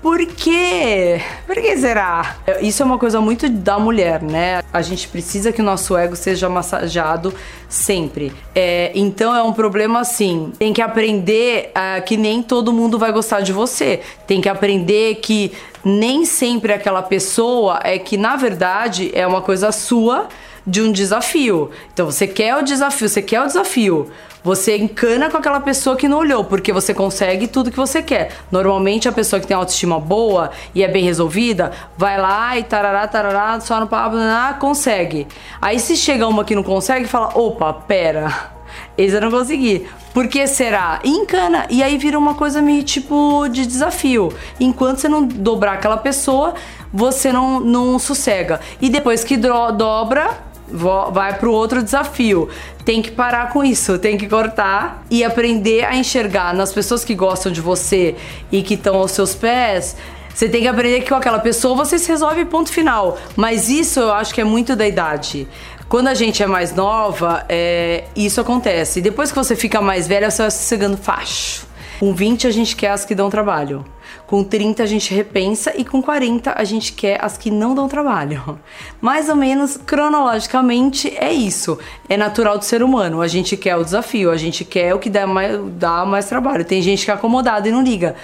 Por 0.03 0.25
quê? 0.26 1.21
Por 1.47 1.57
que 1.57 1.76
será? 1.76 2.37
Isso 2.61 2.83
é 2.83 2.87
uma 2.87 2.99
coisa 2.99 3.21
muito 3.21 3.49
da 3.49 3.79
mulher, 3.79 4.23
né? 4.23 4.62
A 4.73 4.83
gente 4.83 5.09
precisa 5.09 5.50
que 5.50 5.61
o 5.61 5.65
nosso 5.65 5.97
ego 5.97 6.15
seja 6.15 6.49
massageado 6.49 7.35
sempre. 7.69 8.33
É, 8.55 8.93
então 8.95 9.35
é 9.35 9.43
um 9.43 9.53
problema 9.53 10.00
assim. 10.00 10.53
Tem 10.59 10.73
que 10.73 10.81
aprender 10.81 11.71
uh, 11.71 12.05
que 12.05 12.17
nem 12.17 12.43
todo 12.43 12.73
mundo 12.73 12.99
vai 12.99 13.11
gostar 13.11 13.41
de 13.41 13.53
você. 13.53 14.00
Tem 14.26 14.41
que 14.41 14.49
aprender 14.49 15.17
que 15.17 15.53
nem 15.85 16.25
sempre 16.25 16.73
aquela 16.73 17.03
pessoa 17.03 17.81
é 17.83 17.99
que, 17.99 18.17
na 18.17 18.37
verdade, 18.37 19.11
é 19.15 19.26
uma 19.26 19.41
coisa 19.41 19.73
sua 19.73 20.29
de 20.67 20.83
um 20.83 20.91
desafio. 20.91 21.71
Então 21.93 22.07
você 22.07 22.26
quer 22.26 22.57
o 22.57 22.63
desafio, 22.63 23.09
você 23.09 23.23
quer 23.23 23.41
o 23.41 23.47
desafio. 23.47 24.11
Você 24.43 24.76
encana 24.76 25.29
com 25.29 25.37
aquela 25.37 25.59
pessoa 25.59 25.97
que 25.97 26.07
não 26.07 26.19
olhou, 26.19 26.45
porque 26.45 26.73
você 26.73 26.95
consegue 26.95 27.49
tudo 27.49 27.71
que 27.71 27.76
você 27.76 28.00
quer. 28.00 28.31
Normalmente 28.50 29.09
a 29.09 29.13
pessoa 29.13 29.41
que 29.41 29.47
tem 29.47 29.57
autoestima 29.57 29.99
boa 29.99 30.52
e 30.73 30.85
é 30.85 30.89
bem 30.89 31.02
resolvida, 31.02 31.73
vai 31.99 32.21
lá 32.21 32.57
e 32.57 32.63
tarará, 32.63 33.09
tarará, 33.09 33.59
só 33.59 33.81
no 33.81 33.89
papo, 33.89 34.17
consegue. 34.61 35.26
Aí 35.61 35.81
se 35.81 35.97
chega 35.97 36.29
uma 36.29 36.45
que 36.45 36.55
não 36.55 36.63
consegue, 36.63 37.07
fala: 37.07 37.37
opa, 37.37 37.73
pera. 37.73 38.55
Esse 38.97 39.17
eu 39.17 39.21
não 39.21 39.31
consegui. 39.31 39.87
Por 40.15 40.29
que 40.29 40.47
será? 40.47 41.00
E 41.05 41.11
encana. 41.11 41.67
E 41.69 41.83
aí 41.83 41.99
vira 41.99 42.19
uma 42.19 42.35
coisa 42.35 42.63
meio 42.63 42.83
tipo 42.83 43.49
de 43.49 43.67
desafio. 43.67 44.33
Enquanto 44.59 44.99
você 44.99 45.09
não 45.09 45.26
dobrar 45.26 45.73
aquela 45.73 45.97
pessoa, 45.97 46.55
você 46.93 47.33
não, 47.33 47.61
não 47.61 47.99
sossega. 47.99 48.61
E 48.81 48.89
depois 48.89 49.23
que 49.23 49.37
dobra, 49.37 50.46
vai 50.69 51.39
para 51.39 51.49
o 51.49 51.52
outro 51.52 51.83
desafio. 51.83 52.49
Tem 52.85 53.02
que 53.02 53.11
parar 53.11 53.52
com 53.52 53.65
isso, 53.65 53.99
tem 53.99 54.17
que 54.17 54.29
cortar 54.29 55.05
e 55.11 55.25
aprender 55.25 55.85
a 55.85 55.97
enxergar 55.97 56.55
nas 56.55 56.73
pessoas 56.73 57.05
que 57.05 57.15
gostam 57.15 57.50
de 57.50 57.61
você 57.61 58.15
e 58.50 58.63
que 58.63 58.75
estão 58.75 58.97
aos 58.97 59.13
seus 59.13 59.35
pés. 59.35 59.97
Você 60.35 60.49
tem 60.49 60.61
que 60.61 60.69
aprender 60.69 61.00
que 61.00 61.09
com 61.09 61.15
aquela 61.15 61.39
pessoa 61.39 61.75
você 61.75 61.99
se 61.99 62.09
resolve 62.09 62.45
ponto 62.45 62.71
final. 62.71 63.17
Mas 63.35 63.71
isso 63.71 64.00
eu 64.00 64.13
acho 64.13 64.35
que 64.35 64.41
é 64.41 64.45
muito 64.45 64.76
da 64.76 64.87
idade. 64.87 65.49
Quando 65.89 66.09
a 66.09 66.15
gente 66.15 66.43
é 66.43 66.47
mais 66.47 66.75
nova, 66.75 67.45
é, 67.49 68.05
isso 68.15 68.41
acontece. 68.41 69.00
Depois 69.00 69.31
que 69.31 69.37
você 69.39 69.57
fica 69.57 69.81
mais 69.81 70.07
velha, 70.07 70.31
você 70.31 70.43
vai 70.43 70.50
se 70.50 70.65
cegando 70.65 70.97
facho. 70.97 71.67
Com 71.99 72.13
20 72.15 72.47
a 72.47 72.50
gente 72.50 72.76
quer 72.76 72.91
as 72.91 73.04
que 73.04 73.15
dão 73.15 73.30
trabalho. 73.30 73.85
Com 74.26 74.45
30 74.45 74.82
a 74.82 74.87
gente 74.87 75.15
repensa 75.15 75.73
e 75.75 75.85
com 75.85 76.02
40 76.02 76.52
a 76.54 76.65
gente 76.65 76.93
quer 76.93 77.19
as 77.25 77.39
que 77.39 77.50
não 77.50 77.75
dão 77.75 77.89
trabalho. 77.89 78.59
Mais 79.00 79.28
ou 79.28 79.37
menos 79.37 79.78
cronologicamente 79.78 81.17
é 81.17 81.32
isso. 81.32 81.78
É 82.09 82.17
natural 82.17 82.59
do 82.59 82.65
ser 82.65 82.82
humano. 82.82 83.23
A 83.23 83.28
gente 83.28 83.56
quer 83.56 83.76
o 83.76 83.85
desafio, 83.85 84.30
a 84.30 84.37
gente 84.37 84.65
quer 84.65 84.95
o 84.95 84.99
que 84.99 85.09
dá 85.09 85.26
mais, 85.26 85.59
dá 85.73 86.04
mais 86.04 86.26
trabalho. 86.26 86.65
Tem 86.65 86.82
gente 86.82 87.04
que 87.04 87.11
é 87.11 87.15
acomodada 87.15 87.67
e 87.67 87.73
não 87.73 87.82
liga. 87.82 88.15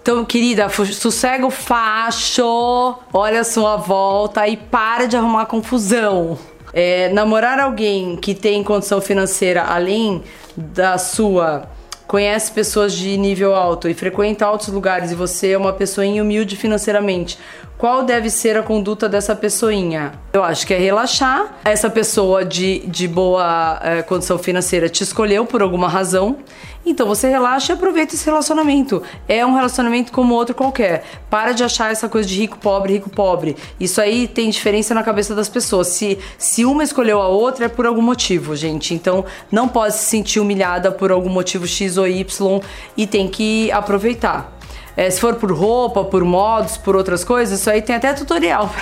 Então, 0.00 0.24
querida, 0.24 0.68
sossega 0.68 1.44
o 1.44 1.50
facho, 1.50 2.96
olha 3.12 3.40
a 3.40 3.44
sua 3.44 3.76
volta 3.76 4.46
e 4.46 4.56
para 4.56 5.06
de 5.06 5.16
arrumar 5.16 5.46
confusão. 5.46 6.38
É, 6.72 7.08
namorar 7.08 7.58
alguém 7.58 8.16
que 8.16 8.32
tem 8.32 8.62
condição 8.62 9.00
financeira 9.00 9.64
além 9.64 10.22
da 10.56 10.96
sua 10.96 11.68
conhece 12.06 12.52
pessoas 12.52 12.92
de 12.92 13.16
nível 13.16 13.54
alto 13.54 13.88
e 13.88 13.94
frequenta 13.94 14.46
altos 14.46 14.68
lugares 14.68 15.10
e 15.10 15.14
você 15.14 15.50
é 15.50 15.58
uma 15.58 15.72
pessoinha 15.72 16.22
humilde 16.22 16.56
financeiramente, 16.56 17.38
qual 17.78 18.04
deve 18.04 18.30
ser 18.30 18.56
a 18.56 18.62
conduta 18.62 19.08
dessa 19.08 19.36
pessoinha? 19.36 20.12
Eu 20.32 20.42
acho 20.42 20.66
que 20.66 20.72
é 20.72 20.78
relaxar. 20.78 21.56
Essa 21.64 21.90
pessoa 21.90 22.44
de, 22.44 22.78
de 22.86 23.06
boa 23.06 23.78
é, 23.82 24.02
condição 24.02 24.38
financeira 24.38 24.88
te 24.88 25.02
escolheu 25.02 25.44
por 25.44 25.60
alguma 25.60 25.88
razão. 25.88 26.38
Então 26.86 27.06
você 27.06 27.28
relaxa 27.28 27.72
e 27.72 27.74
aproveita 27.74 28.14
esse 28.14 28.24
relacionamento. 28.24 29.02
É 29.28 29.44
um 29.44 29.54
relacionamento 29.54 30.10
como 30.10 30.34
outro 30.34 30.54
qualquer. 30.54 31.04
Para 31.28 31.52
de 31.52 31.64
achar 31.64 31.90
essa 31.90 32.08
coisa 32.08 32.26
de 32.28 32.38
rico, 32.38 32.56
pobre, 32.58 32.94
rico, 32.94 33.10
pobre. 33.10 33.56
Isso 33.78 34.00
aí 34.00 34.26
tem 34.26 34.48
diferença 34.48 34.94
na 34.94 35.02
cabeça 35.02 35.34
das 35.34 35.48
pessoas. 35.48 35.88
Se, 35.88 36.18
se 36.38 36.64
uma 36.64 36.84
escolheu 36.84 37.20
a 37.20 37.28
outra, 37.28 37.66
é 37.66 37.68
por 37.68 37.84
algum 37.86 38.02
motivo, 38.02 38.56
gente. 38.56 38.94
Então 38.94 39.24
não 39.50 39.68
pode 39.68 39.96
se 39.96 40.04
sentir 40.04 40.40
humilhada 40.40 40.90
por 40.92 41.10
algum 41.10 41.28
motivo 41.28 41.66
X 41.66 41.98
ou 41.98 42.06
Y 42.06 42.60
e 42.96 43.06
tem 43.06 43.28
que 43.28 43.70
aproveitar. 43.72 44.55
É, 44.96 45.10
se 45.10 45.20
for 45.20 45.34
por 45.34 45.52
roupa, 45.52 46.04
por 46.04 46.24
modos, 46.24 46.76
por 46.76 46.96
outras 46.96 47.22
coisas, 47.22 47.60
isso 47.60 47.68
aí 47.68 47.82
tem 47.82 47.96
até 47.96 48.14
tutorial. 48.14 48.72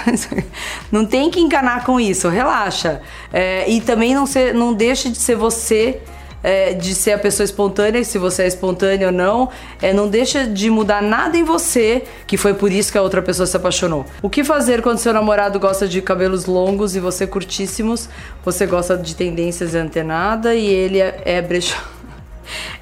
não 0.92 1.04
tem 1.04 1.30
que 1.30 1.40
encanar 1.40 1.84
com 1.84 1.98
isso, 1.98 2.28
relaxa. 2.28 3.02
É, 3.32 3.68
e 3.68 3.80
também 3.80 4.14
não, 4.14 4.26
ser, 4.26 4.54
não 4.54 4.72
deixe 4.72 5.10
de 5.10 5.18
ser 5.18 5.34
você 5.34 6.00
é, 6.44 6.74
de 6.74 6.94
ser 6.94 7.12
a 7.12 7.18
pessoa 7.18 7.42
espontânea, 7.42 8.04
se 8.04 8.18
você 8.18 8.42
é 8.42 8.46
espontânea 8.46 9.06
ou 9.06 9.12
não, 9.12 9.48
é, 9.80 9.94
não 9.94 10.06
deixa 10.06 10.46
de 10.46 10.68
mudar 10.68 11.02
nada 11.02 11.38
em 11.38 11.42
você, 11.42 12.04
que 12.26 12.36
foi 12.36 12.52
por 12.52 12.70
isso 12.70 12.92
que 12.92 12.98
a 12.98 13.02
outra 13.02 13.22
pessoa 13.22 13.46
se 13.46 13.56
apaixonou. 13.56 14.04
O 14.20 14.28
que 14.28 14.44
fazer 14.44 14.82
quando 14.82 14.98
seu 14.98 15.14
namorado 15.14 15.58
gosta 15.58 15.88
de 15.88 16.02
cabelos 16.02 16.44
longos 16.44 16.94
e 16.94 17.00
você 17.00 17.26
curtíssimos, 17.26 18.10
você 18.44 18.66
gosta 18.66 18.96
de 18.98 19.16
tendências 19.16 19.74
antenada 19.74 20.54
e 20.54 20.66
ele 20.66 21.00
é, 21.00 21.22
é 21.24 21.40
brechó. 21.40 21.82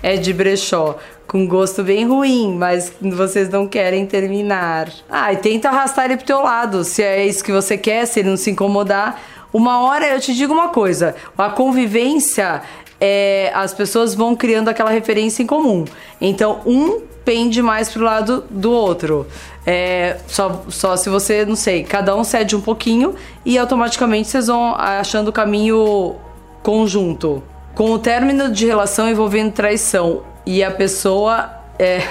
É 0.03 0.17
de 0.17 0.33
brechó. 0.33 0.99
Com 1.27 1.47
gosto 1.47 1.83
bem 1.83 2.07
ruim, 2.07 2.57
mas 2.57 2.93
vocês 3.01 3.49
não 3.49 3.67
querem 3.67 4.05
terminar. 4.05 4.91
Ah, 5.09 5.33
e 5.33 5.37
tenta 5.37 5.69
arrastar 5.69 6.05
ele 6.05 6.17
pro 6.17 6.27
teu 6.27 6.43
lado. 6.43 6.85
Se 6.85 7.03
é 7.03 7.25
isso 7.25 7.43
que 7.43 7.53
você 7.53 7.79
quer, 7.79 8.07
se 8.07 8.21
ele 8.21 8.29
não 8.31 8.37
se 8.37 8.51
incomodar. 8.51 9.21
Uma 9.53 9.83
hora 9.83 10.07
eu 10.09 10.21
te 10.21 10.35
digo 10.35 10.53
uma 10.53 10.69
coisa: 10.69 11.15
a 11.37 11.49
convivência 11.49 12.63
é, 13.01 13.51
as 13.53 13.75
pessoas 13.75 14.15
vão 14.15 14.37
criando 14.37 14.69
aquela 14.69 14.91
referência 14.91 15.43
em 15.43 15.47
comum. 15.47 15.85
Então, 16.21 16.61
um 16.65 17.01
pende 17.25 17.61
mais 17.61 17.89
pro 17.89 18.03
lado 18.03 18.45
do 18.49 18.71
outro. 18.71 19.27
É, 19.67 20.19
só, 20.27 20.63
só 20.69 20.97
se 20.97 21.09
você, 21.09 21.45
não 21.45 21.57
sei, 21.57 21.83
cada 21.85 22.15
um 22.17 22.25
cede 22.25 22.55
um 22.55 22.61
pouquinho 22.61 23.15
e 23.45 23.59
automaticamente 23.59 24.29
vocês 24.29 24.47
vão 24.47 24.75
achando 24.77 25.29
o 25.29 25.33
caminho 25.33 26.17
conjunto. 26.63 27.43
Com 27.75 27.91
o 27.93 27.99
término 27.99 28.51
de 28.51 28.67
relação 28.67 29.09
envolvendo 29.09 29.53
traição 29.53 30.23
e 30.45 30.63
a 30.63 30.71
pessoa 30.71 31.51
é, 31.79 32.03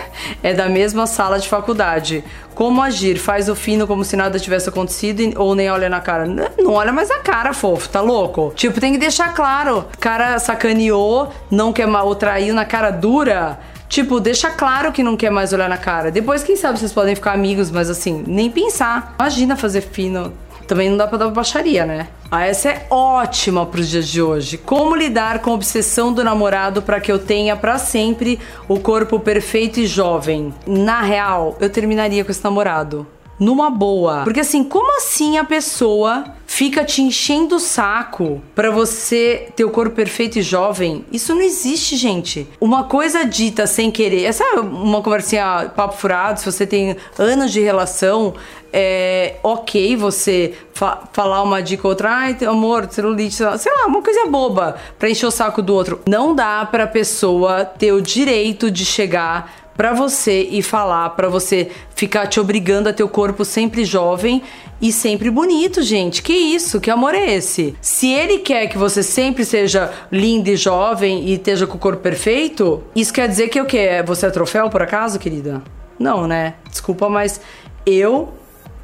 é 0.41 0.53
da 0.53 0.67
mesma 0.67 1.05
sala 1.05 1.37
de 1.39 1.47
faculdade. 1.47 2.23
Como 2.55 2.81
agir? 2.81 3.17
Faz 3.17 3.47
o 3.47 3.55
fino 3.55 3.85
como 3.85 4.03
se 4.03 4.15
nada 4.15 4.39
tivesse 4.39 4.69
acontecido 4.69 5.39
ou 5.39 5.53
nem 5.53 5.69
olha 5.69 5.87
na 5.87 5.99
cara? 5.99 6.25
Não 6.57 6.73
olha 6.73 6.91
mais 6.91 7.09
na 7.09 7.19
cara, 7.19 7.53
fofo, 7.53 7.87
tá 7.89 8.01
louco? 8.01 8.51
Tipo, 8.55 8.81
tem 8.81 8.93
que 8.93 8.97
deixar 8.97 9.33
claro. 9.33 9.85
Cara 9.99 10.39
sacaneou, 10.39 11.31
não 11.49 11.71
quer 11.71 11.87
mal, 11.87 12.13
traiu 12.15 12.53
na 12.53 12.65
cara 12.65 12.89
dura. 12.89 13.59
Tipo, 13.87 14.19
deixa 14.19 14.49
claro 14.49 14.91
que 14.91 15.03
não 15.03 15.17
quer 15.17 15.29
mais 15.29 15.53
olhar 15.53 15.69
na 15.69 15.77
cara. 15.77 16.09
Depois, 16.09 16.43
quem 16.43 16.55
sabe 16.55 16.79
vocês 16.79 16.93
podem 16.93 17.13
ficar 17.13 17.33
amigos, 17.33 17.69
mas 17.69 17.89
assim, 17.89 18.23
nem 18.25 18.49
pensar. 18.49 19.15
Imagina 19.19 19.55
fazer 19.55 19.81
fino 19.81 20.33
também 20.71 20.89
não 20.89 20.95
dá 20.95 21.05
pra 21.05 21.17
dar 21.17 21.27
baixaria, 21.31 21.85
né? 21.85 22.07
Ah, 22.31 22.45
essa 22.45 22.69
é 22.69 22.87
ótima 22.89 23.65
pros 23.65 23.89
dias 23.89 24.07
de 24.07 24.21
hoje. 24.21 24.57
Como 24.57 24.95
lidar 24.95 25.39
com 25.39 25.51
a 25.51 25.53
obsessão 25.53 26.13
do 26.13 26.23
namorado 26.23 26.81
para 26.81 27.01
que 27.01 27.11
eu 27.11 27.19
tenha 27.19 27.57
para 27.57 27.77
sempre 27.77 28.39
o 28.69 28.79
corpo 28.79 29.19
perfeito 29.19 29.81
e 29.81 29.85
jovem? 29.85 30.53
Na 30.65 31.01
real, 31.01 31.57
eu 31.59 31.69
terminaria 31.69 32.23
com 32.23 32.31
esse 32.31 32.41
namorado 32.41 33.05
numa 33.41 33.71
boa. 33.71 34.21
Porque 34.23 34.39
assim, 34.39 34.63
como 34.63 34.95
assim 34.97 35.39
a 35.39 35.43
pessoa 35.43 36.23
fica 36.45 36.85
te 36.85 37.01
enchendo 37.01 37.55
o 37.55 37.59
saco 37.59 38.39
para 38.53 38.69
você 38.69 39.47
ter 39.55 39.65
o 39.65 39.71
corpo 39.71 39.95
perfeito 39.95 40.37
e 40.37 40.43
jovem? 40.43 41.03
Isso 41.11 41.33
não 41.33 41.41
existe, 41.41 41.95
gente. 41.95 42.47
Uma 42.59 42.83
coisa 42.83 43.25
dita 43.25 43.65
sem 43.65 43.89
querer, 43.89 44.25
essa 44.25 44.43
é 44.43 44.59
uma 44.59 45.01
conversinha 45.01 45.71
papo 45.75 45.97
furado, 45.97 46.39
se 46.39 46.45
você 46.45 46.67
tem 46.67 46.95
anos 47.17 47.51
de 47.51 47.61
relação, 47.61 48.35
é 48.71 49.35
ok 49.43 49.95
você 49.95 50.53
fa 50.73 51.03
falar 51.11 51.41
uma 51.41 51.61
dica 51.61 51.87
ou 51.87 51.91
outra, 51.91 52.09
ai, 52.09 52.37
amor, 52.47 52.87
celulite, 52.91 53.35
sei 53.35 53.73
lá, 53.73 53.87
uma 53.87 54.01
coisa 54.01 54.27
boba 54.27 54.75
pra 54.99 55.09
encher 55.09 55.25
o 55.25 55.31
saco 55.31 55.61
do 55.61 55.73
outro. 55.73 55.99
Não 56.07 56.35
dá 56.35 56.65
pra 56.65 56.85
pessoa 56.85 57.65
ter 57.65 57.91
o 57.91 58.01
direito 58.01 58.69
de 58.69 58.85
chegar 58.85 59.60
para 59.75 59.93
você 59.93 60.47
e 60.51 60.61
falar, 60.61 61.09
para 61.11 61.27
você 61.29 61.69
ficar 61.95 62.27
te 62.27 62.39
obrigando 62.39 62.89
a 62.89 62.93
ter 62.93 63.03
o 63.03 63.09
corpo 63.09 63.45
sempre 63.45 63.85
jovem 63.85 64.41
e 64.81 64.91
sempre 64.91 65.29
bonito, 65.29 65.81
gente. 65.81 66.21
Que 66.21 66.33
isso? 66.33 66.81
Que 66.81 66.89
amor 66.89 67.13
é 67.13 67.33
esse? 67.33 67.75
Se 67.81 68.11
ele 68.11 68.39
quer 68.39 68.67
que 68.67 68.77
você 68.77 69.03
sempre 69.03 69.45
seja 69.45 69.91
linda 70.11 70.49
e 70.49 70.55
jovem 70.55 71.25
e 71.25 71.33
esteja 71.33 71.67
com 71.67 71.77
o 71.77 71.79
corpo 71.79 72.01
perfeito, 72.01 72.83
isso 72.95 73.13
quer 73.13 73.27
dizer 73.27 73.49
que 73.49 73.61
o 73.61 73.65
quê? 73.65 74.03
Você 74.05 74.25
é 74.25 74.29
troféu 74.31 74.69
por 74.69 74.81
acaso, 74.81 75.19
querida? 75.19 75.61
Não, 75.99 76.27
né? 76.27 76.55
Desculpa, 76.69 77.07
mas 77.09 77.39
eu 77.85 78.33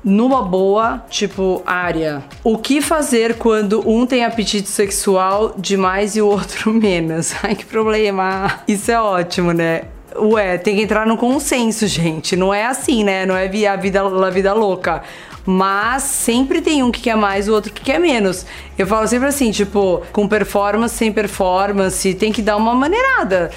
numa 0.03 0.41
boa, 0.41 1.03
tipo, 1.09 1.61
área. 1.65 2.23
O 2.43 2.57
que 2.57 2.81
fazer 2.81 3.35
quando 3.35 3.87
um 3.89 4.05
tem 4.05 4.23
apetite 4.23 4.69
sexual 4.69 5.53
demais 5.57 6.15
e 6.15 6.21
o 6.21 6.27
outro 6.27 6.71
menos? 6.73 7.33
Ai, 7.43 7.55
que 7.55 7.65
problema. 7.65 8.61
Isso 8.67 8.91
é 8.91 9.01
ótimo, 9.01 9.51
né? 9.51 9.83
Ué, 10.19 10.57
tem 10.57 10.75
que 10.75 10.81
entrar 10.81 11.05
no 11.05 11.17
consenso, 11.17 11.87
gente. 11.87 12.35
Não 12.35 12.53
é 12.53 12.65
assim, 12.65 13.03
né? 13.03 13.25
Não 13.25 13.35
é 13.35 13.45
a 13.67 13.75
vida, 13.75 14.01
a 14.01 14.29
vida 14.29 14.53
louca. 14.53 15.03
Mas 15.45 16.03
sempre 16.03 16.61
tem 16.61 16.83
um 16.83 16.91
que 16.91 16.99
quer 16.99 17.15
mais, 17.15 17.47
o 17.47 17.53
outro 17.53 17.71
que 17.71 17.81
quer 17.81 17.99
menos. 17.99 18.45
Eu 18.77 18.85
falo 18.85 19.07
sempre 19.07 19.29
assim, 19.29 19.49
tipo, 19.49 20.01
com 20.11 20.27
performance, 20.27 20.95
sem 20.95 21.11
performance, 21.11 22.13
tem 22.15 22.33
que 22.33 22.41
dar 22.41 22.57
uma 22.57 22.75
maneirada. 22.75 23.51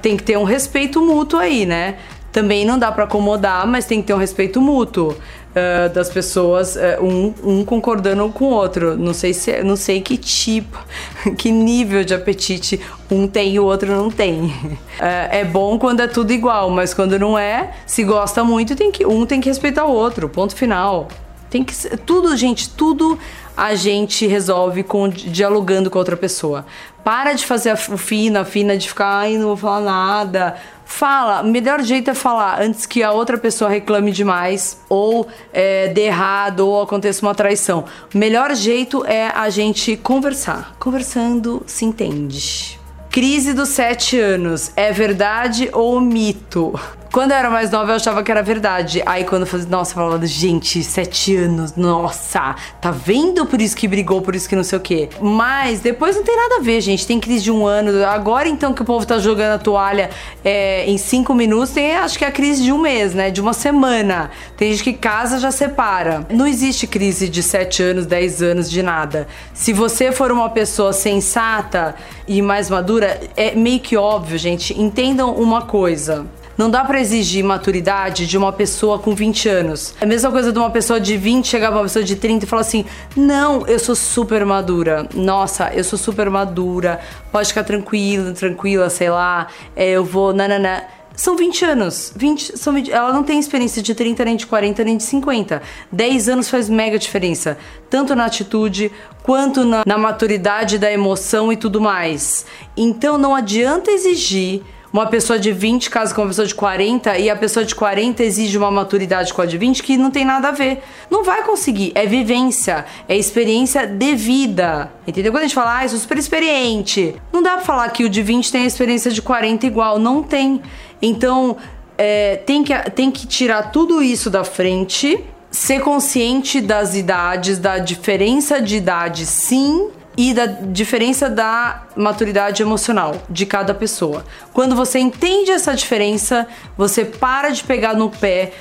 Tem 0.00 0.16
que 0.16 0.22
ter 0.22 0.38
um 0.38 0.44
respeito 0.44 1.02
mútuo 1.02 1.40
aí, 1.40 1.66
né? 1.66 1.96
Também 2.30 2.64
não 2.64 2.78
dá 2.78 2.92
para 2.92 3.04
acomodar, 3.04 3.66
mas 3.66 3.86
tem 3.86 4.00
que 4.00 4.06
ter 4.06 4.14
um 4.14 4.18
respeito 4.18 4.60
mútuo 4.60 5.16
uh, 5.56 5.88
das 5.92 6.10
pessoas, 6.10 6.76
uh, 6.76 7.02
um, 7.02 7.34
um, 7.42 7.64
concordando 7.64 8.28
com 8.28 8.46
o 8.46 8.50
outro. 8.50 8.96
Não 8.96 9.14
sei 9.14 9.32
se, 9.32 9.62
não 9.62 9.76
sei 9.76 10.00
que 10.00 10.16
tipo, 10.16 10.78
que 11.36 11.50
nível 11.50 12.04
de 12.04 12.14
apetite 12.14 12.80
um 13.10 13.26
tem 13.26 13.54
e 13.54 13.60
o 13.60 13.64
outro 13.64 13.90
não 13.90 14.10
tem. 14.10 14.44
Uh, 14.44 14.52
é 15.00 15.44
bom 15.44 15.78
quando 15.78 16.00
é 16.00 16.06
tudo 16.06 16.32
igual, 16.32 16.68
mas 16.70 16.92
quando 16.92 17.18
não 17.18 17.38
é, 17.38 17.72
se 17.86 18.04
gosta 18.04 18.44
muito, 18.44 18.76
tem 18.76 18.90
que 18.90 19.06
um 19.06 19.24
tem 19.24 19.40
que 19.40 19.48
respeitar 19.48 19.86
o 19.86 19.92
outro. 19.92 20.28
Ponto 20.28 20.54
final. 20.54 21.08
Tem 21.48 21.62
que 21.62 21.74
tudo, 21.98 22.36
gente, 22.36 22.68
tudo 22.70 23.18
a 23.56 23.74
gente 23.74 24.26
resolve 24.26 24.82
com 24.82 25.08
dialogando 25.08 25.88
com 25.88 25.98
outra 25.98 26.16
pessoa. 26.16 26.66
Para 27.02 27.32
de 27.32 27.46
fazer 27.46 27.70
a 27.70 27.76
fina, 27.76 28.40
a 28.40 28.44
fina 28.44 28.76
de 28.76 28.88
ficar, 28.88 29.20
ai, 29.20 29.38
não 29.38 29.46
vou 29.46 29.56
falar 29.56 29.80
nada. 29.80 30.56
Fala, 30.88 31.42
o 31.42 31.46
melhor 31.46 31.82
jeito 31.82 32.10
é 32.10 32.14
falar 32.14 32.62
antes 32.62 32.86
que 32.86 33.02
a 33.02 33.10
outra 33.10 33.36
pessoa 33.36 33.68
reclame 33.68 34.12
demais 34.12 34.80
ou 34.88 35.26
é, 35.52 35.88
dê 35.88 36.02
errado 36.02 36.60
ou 36.60 36.80
aconteça 36.80 37.26
uma 37.26 37.34
traição. 37.34 37.84
O 38.14 38.16
melhor 38.16 38.54
jeito 38.54 39.04
é 39.04 39.26
a 39.26 39.50
gente 39.50 39.96
conversar. 39.96 40.76
Conversando 40.78 41.62
se 41.66 41.84
entende. 41.84 42.78
Crise 43.10 43.52
dos 43.52 43.70
sete 43.70 44.18
anos, 44.18 44.70
é 44.76 44.92
verdade 44.92 45.68
ou 45.72 46.00
mito? 46.00 46.78
Quando 47.16 47.30
eu 47.30 47.38
era 47.38 47.48
mais 47.48 47.70
nova, 47.70 47.92
eu 47.92 47.96
achava 47.96 48.22
que 48.22 48.30
era 48.30 48.42
verdade. 48.42 49.02
Aí 49.06 49.24
quando 49.24 49.44
eu 49.44 49.46
fazia, 49.46 49.66
nossa, 49.70 49.92
eu 49.92 49.94
falava, 49.94 50.26
gente, 50.26 50.84
sete 50.84 51.34
anos, 51.34 51.74
nossa, 51.74 52.54
tá 52.78 52.90
vendo 52.90 53.46
por 53.46 53.58
isso 53.58 53.74
que 53.74 53.88
brigou, 53.88 54.20
por 54.20 54.34
isso 54.34 54.46
que 54.46 54.54
não 54.54 54.62
sei 54.62 54.76
o 54.76 54.82
quê. 54.82 55.08
Mas 55.18 55.80
depois 55.80 56.14
não 56.14 56.22
tem 56.22 56.36
nada 56.36 56.56
a 56.56 56.60
ver, 56.60 56.82
gente. 56.82 57.06
Tem 57.06 57.18
crise 57.18 57.44
de 57.44 57.50
um 57.50 57.66
ano. 57.66 58.04
Agora 58.04 58.46
então 58.50 58.74
que 58.74 58.82
o 58.82 58.84
povo 58.84 59.06
tá 59.06 59.18
jogando 59.18 59.54
a 59.54 59.58
toalha 59.58 60.10
é, 60.44 60.84
em 60.84 60.98
cinco 60.98 61.34
minutos, 61.34 61.70
tem 61.70 61.96
acho 61.96 62.18
que 62.18 62.24
é 62.26 62.28
a 62.28 62.30
crise 62.30 62.62
de 62.62 62.70
um 62.70 62.76
mês, 62.76 63.14
né? 63.14 63.30
De 63.30 63.40
uma 63.40 63.54
semana. 63.54 64.30
Tem 64.54 64.70
gente 64.72 64.84
que 64.84 64.92
casa 64.92 65.38
já 65.38 65.50
separa. 65.50 66.26
Não 66.28 66.46
existe 66.46 66.86
crise 66.86 67.30
de 67.30 67.42
sete 67.42 67.82
anos, 67.82 68.04
dez 68.04 68.42
anos, 68.42 68.70
de 68.70 68.82
nada. 68.82 69.26
Se 69.54 69.72
você 69.72 70.12
for 70.12 70.30
uma 70.30 70.50
pessoa 70.50 70.92
sensata 70.92 71.94
e 72.28 72.42
mais 72.42 72.68
madura, 72.68 73.18
é 73.34 73.54
meio 73.54 73.80
que 73.80 73.96
óbvio, 73.96 74.36
gente. 74.36 74.78
Entendam 74.78 75.32
uma 75.32 75.62
coisa. 75.62 76.26
Não 76.56 76.70
dá 76.70 76.84
para 76.84 76.98
exigir 77.00 77.44
maturidade 77.44 78.26
de 78.26 78.38
uma 78.38 78.50
pessoa 78.50 78.98
com 78.98 79.14
20 79.14 79.48
anos. 79.48 79.94
É 80.00 80.04
a 80.04 80.08
mesma 80.08 80.30
coisa 80.30 80.50
de 80.50 80.58
uma 80.58 80.70
pessoa 80.70 80.98
de 80.98 81.16
20 81.16 81.46
chegar 81.46 81.68
pra 81.68 81.78
uma 81.78 81.82
pessoa 81.82 82.04
de 82.04 82.16
30 82.16 82.44
e 82.44 82.48
falar 82.48 82.62
assim: 82.62 82.84
Não, 83.14 83.66
eu 83.66 83.78
sou 83.78 83.94
super 83.94 84.44
madura. 84.46 85.06
Nossa, 85.14 85.70
eu 85.74 85.84
sou 85.84 85.98
super 85.98 86.30
madura. 86.30 87.00
Pode 87.30 87.48
ficar 87.48 87.64
tranquila, 87.64 88.32
tranquila, 88.32 88.88
sei 88.88 89.10
lá. 89.10 89.48
É, 89.74 89.90
eu 89.90 90.04
vou. 90.04 90.32
Nanana. 90.32 90.84
São 91.14 91.34
20 91.34 91.64
anos. 91.64 92.12
20, 92.14 92.58
são 92.58 92.74
20, 92.74 92.92
ela 92.92 93.10
não 93.10 93.22
tem 93.22 93.38
experiência 93.38 93.82
de 93.82 93.94
30, 93.94 94.22
nem 94.22 94.36
de 94.36 94.46
40, 94.46 94.84
nem 94.84 94.98
de 94.98 95.02
50. 95.02 95.62
10 95.90 96.28
anos 96.28 96.50
faz 96.50 96.68
mega 96.68 96.98
diferença. 96.98 97.56
Tanto 97.88 98.14
na 98.14 98.26
atitude, 98.26 98.92
quanto 99.22 99.64
na, 99.64 99.82
na 99.86 99.96
maturidade 99.96 100.78
da 100.78 100.92
emoção 100.92 101.50
e 101.50 101.56
tudo 101.56 101.80
mais. 101.80 102.44
Então 102.76 103.16
não 103.16 103.34
adianta 103.34 103.90
exigir 103.90 104.62
uma 104.96 105.06
pessoa 105.06 105.38
de 105.38 105.52
20 105.52 105.90
casa 105.90 106.14
com 106.14 106.22
uma 106.22 106.28
pessoa 106.28 106.46
de 106.46 106.54
40 106.54 107.18
e 107.18 107.28
a 107.28 107.36
pessoa 107.36 107.64
de 107.64 107.74
40 107.74 108.22
exige 108.22 108.56
uma 108.56 108.70
maturidade 108.70 109.32
com 109.34 109.42
a 109.42 109.46
de 109.46 109.58
20 109.58 109.82
que 109.82 109.96
não 109.96 110.10
tem 110.10 110.24
nada 110.24 110.48
a 110.48 110.52
ver. 110.52 110.82
Não 111.10 111.22
vai 111.22 111.42
conseguir. 111.42 111.92
É 111.94 112.06
vivência, 112.06 112.86
é 113.06 113.16
experiência 113.16 113.86
de 113.86 114.14
vida. 114.14 114.90
Entendeu? 115.06 115.32
Quando 115.32 115.42
a 115.42 115.46
gente 115.46 115.54
fala, 115.54 115.78
ah, 115.78 115.84
eu 115.84 115.90
sou 115.90 115.98
super 115.98 116.16
experiente, 116.16 117.14
não 117.32 117.42
dá 117.42 117.56
pra 117.56 117.60
falar 117.60 117.88
que 117.90 118.04
o 118.04 118.08
de 118.08 118.22
20 118.22 118.50
tem 118.50 118.62
a 118.62 118.66
experiência 118.66 119.10
de 119.10 119.20
40 119.20 119.66
igual. 119.66 119.98
Não 119.98 120.22
tem. 120.22 120.62
Então, 121.02 121.56
é, 121.98 122.36
tem, 122.36 122.64
que, 122.64 122.74
tem 122.90 123.10
que 123.10 123.26
tirar 123.26 123.70
tudo 123.70 124.02
isso 124.02 124.30
da 124.30 124.44
frente, 124.44 125.22
ser 125.50 125.80
consciente 125.80 126.60
das 126.60 126.94
idades, 126.94 127.58
da 127.58 127.78
diferença 127.78 128.60
de 128.60 128.76
idade, 128.76 129.26
sim, 129.26 129.90
e 130.16 130.32
da 130.32 130.46
diferença 130.46 131.28
da 131.28 131.84
maturidade 131.94 132.62
emocional 132.62 133.16
de 133.28 133.44
cada 133.44 133.74
pessoa. 133.74 134.24
Quando 134.52 134.74
você 134.74 134.98
entende 134.98 135.50
essa 135.50 135.74
diferença, 135.74 136.46
você 136.76 137.04
para 137.04 137.50
de 137.50 137.62
pegar 137.62 137.94
no 137.94 138.08
pé 138.08 138.52